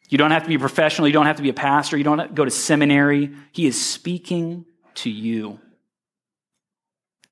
You 0.08 0.18
don't 0.18 0.30
have 0.30 0.42
to 0.42 0.48
be 0.48 0.54
a 0.54 0.58
professional. 0.58 1.06
You 1.06 1.14
don't 1.14 1.26
have 1.26 1.36
to 1.36 1.42
be 1.42 1.48
a 1.48 1.54
pastor. 1.54 1.96
You 1.96 2.04
don't 2.04 2.18
have 2.18 2.28
to 2.28 2.34
go 2.34 2.44
to 2.44 2.50
seminary. 2.50 3.30
He 3.52 3.66
is 3.66 3.80
speaking 3.80 4.66
to 4.96 5.10
you. 5.10 5.60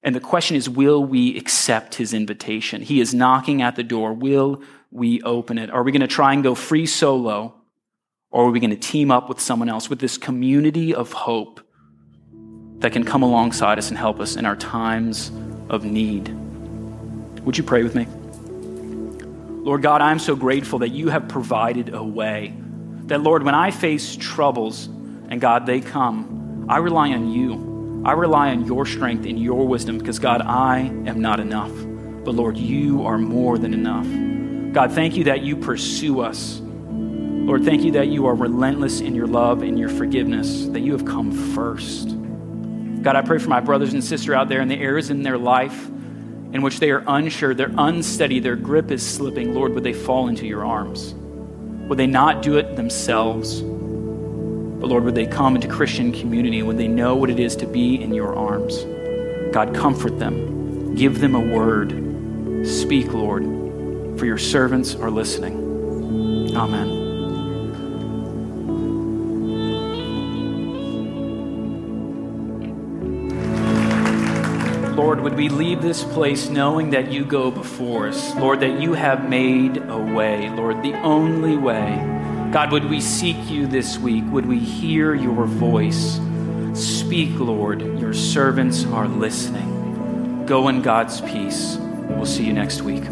And 0.02 0.14
the 0.16 0.20
question 0.20 0.56
is, 0.56 0.68
will 0.68 1.02
we 1.04 1.36
accept 1.36 1.94
his 1.94 2.12
invitation? 2.12 2.82
He 2.82 3.00
is 3.00 3.14
knocking 3.14 3.62
at 3.62 3.76
the 3.76 3.84
door. 3.84 4.12
Will 4.12 4.62
we 4.90 5.22
open 5.22 5.58
it? 5.58 5.70
Are 5.70 5.82
we 5.82 5.92
going 5.92 6.00
to 6.00 6.08
try 6.08 6.32
and 6.32 6.42
go 6.42 6.54
free 6.54 6.86
solo? 6.86 7.54
Or 8.30 8.48
are 8.48 8.50
we 8.50 8.60
going 8.60 8.70
to 8.70 8.76
team 8.76 9.10
up 9.10 9.28
with 9.28 9.38
someone 9.40 9.68
else 9.68 9.88
with 9.88 10.00
this 10.00 10.18
community 10.18 10.94
of 10.94 11.12
hope 11.12 11.60
that 12.78 12.92
can 12.92 13.04
come 13.04 13.22
alongside 13.22 13.78
us 13.78 13.90
and 13.90 13.98
help 13.98 14.18
us 14.18 14.36
in 14.36 14.44
our 14.46 14.56
times 14.56 15.30
of 15.68 15.84
need? 15.84 16.28
Would 17.44 17.56
you 17.58 17.64
pray 17.64 17.82
with 17.82 17.94
me? 17.94 18.06
Lord 19.64 19.82
God, 19.82 20.00
I'm 20.00 20.18
so 20.18 20.34
grateful 20.34 20.80
that 20.80 20.88
you 20.88 21.10
have 21.10 21.28
provided 21.28 21.94
a 21.94 22.02
way. 22.02 22.54
That, 23.04 23.20
Lord, 23.20 23.44
when 23.44 23.54
I 23.54 23.70
face 23.70 24.16
troubles, 24.16 24.86
and 25.28 25.40
God, 25.40 25.66
they 25.66 25.80
come, 25.80 26.41
I 26.72 26.78
rely 26.78 27.10
on 27.10 27.30
you. 27.30 28.02
I 28.02 28.12
rely 28.12 28.48
on 28.48 28.64
your 28.64 28.86
strength 28.86 29.26
and 29.26 29.38
your 29.38 29.68
wisdom 29.68 29.98
because, 29.98 30.18
God, 30.18 30.40
I 30.40 30.78
am 30.78 31.20
not 31.20 31.38
enough. 31.38 31.70
But, 32.24 32.34
Lord, 32.34 32.56
you 32.56 33.04
are 33.04 33.18
more 33.18 33.58
than 33.58 33.74
enough. 33.74 34.72
God, 34.72 34.90
thank 34.92 35.14
you 35.14 35.24
that 35.24 35.42
you 35.42 35.54
pursue 35.54 36.22
us. 36.22 36.62
Lord, 36.62 37.66
thank 37.66 37.82
you 37.82 37.90
that 37.90 38.08
you 38.08 38.24
are 38.24 38.34
relentless 38.34 39.02
in 39.02 39.14
your 39.14 39.26
love 39.26 39.60
and 39.60 39.78
your 39.78 39.90
forgiveness, 39.90 40.64
that 40.68 40.80
you 40.80 40.92
have 40.92 41.04
come 41.04 41.30
first. 41.54 42.16
God, 43.02 43.16
I 43.16 43.20
pray 43.20 43.36
for 43.36 43.50
my 43.50 43.60
brothers 43.60 43.92
and 43.92 44.02
sisters 44.02 44.34
out 44.34 44.48
there 44.48 44.62
in 44.62 44.68
the 44.68 44.80
areas 44.80 45.10
in 45.10 45.22
their 45.22 45.36
life 45.36 45.88
in 46.54 46.62
which 46.62 46.80
they 46.80 46.90
are 46.90 47.04
unsure, 47.06 47.52
they're 47.52 47.74
unsteady, 47.76 48.40
their 48.40 48.56
grip 48.56 48.90
is 48.90 49.06
slipping. 49.06 49.52
Lord, 49.52 49.74
would 49.74 49.84
they 49.84 49.92
fall 49.92 50.28
into 50.28 50.46
your 50.46 50.64
arms? 50.64 51.12
Would 51.90 51.98
they 51.98 52.06
not 52.06 52.40
do 52.40 52.56
it 52.56 52.76
themselves? 52.76 53.62
But 54.82 54.88
Lord, 54.88 55.04
would 55.04 55.14
they 55.14 55.26
come 55.26 55.54
into 55.54 55.68
Christian 55.68 56.10
community? 56.10 56.60
Would 56.60 56.76
they 56.76 56.88
know 56.88 57.14
what 57.14 57.30
it 57.30 57.38
is 57.38 57.54
to 57.54 57.68
be 57.68 58.02
in 58.02 58.12
your 58.12 58.34
arms? 58.34 58.84
God, 59.54 59.76
comfort 59.76 60.18
them. 60.18 60.96
Give 60.96 61.20
them 61.20 61.36
a 61.36 61.40
word. 61.40 62.66
Speak, 62.66 63.12
Lord, 63.12 63.44
for 64.18 64.26
your 64.26 64.38
servants 64.38 64.96
are 64.96 65.08
listening. 65.08 66.56
Amen. 66.56 66.88
Lord, 74.96 75.20
would 75.20 75.36
we 75.36 75.48
leave 75.48 75.80
this 75.80 76.02
place 76.02 76.48
knowing 76.48 76.90
that 76.90 77.12
you 77.12 77.24
go 77.24 77.52
before 77.52 78.08
us? 78.08 78.34
Lord, 78.34 78.58
that 78.58 78.80
you 78.80 78.94
have 78.94 79.30
made 79.30 79.76
a 79.76 79.96
way. 79.96 80.50
Lord, 80.50 80.82
the 80.82 80.94
only 81.02 81.56
way. 81.56 82.11
God, 82.52 82.70
would 82.70 82.84
we 82.90 83.00
seek 83.00 83.48
you 83.48 83.66
this 83.66 83.98
week? 83.98 84.24
Would 84.26 84.44
we 84.44 84.58
hear 84.58 85.14
your 85.14 85.46
voice? 85.46 86.20
Speak, 86.74 87.30
Lord. 87.40 87.80
Your 87.98 88.12
servants 88.12 88.84
are 88.84 89.08
listening. 89.08 90.44
Go 90.44 90.68
in 90.68 90.82
God's 90.82 91.22
peace. 91.22 91.78
We'll 91.78 92.26
see 92.26 92.44
you 92.44 92.52
next 92.52 92.82
week. 92.82 93.04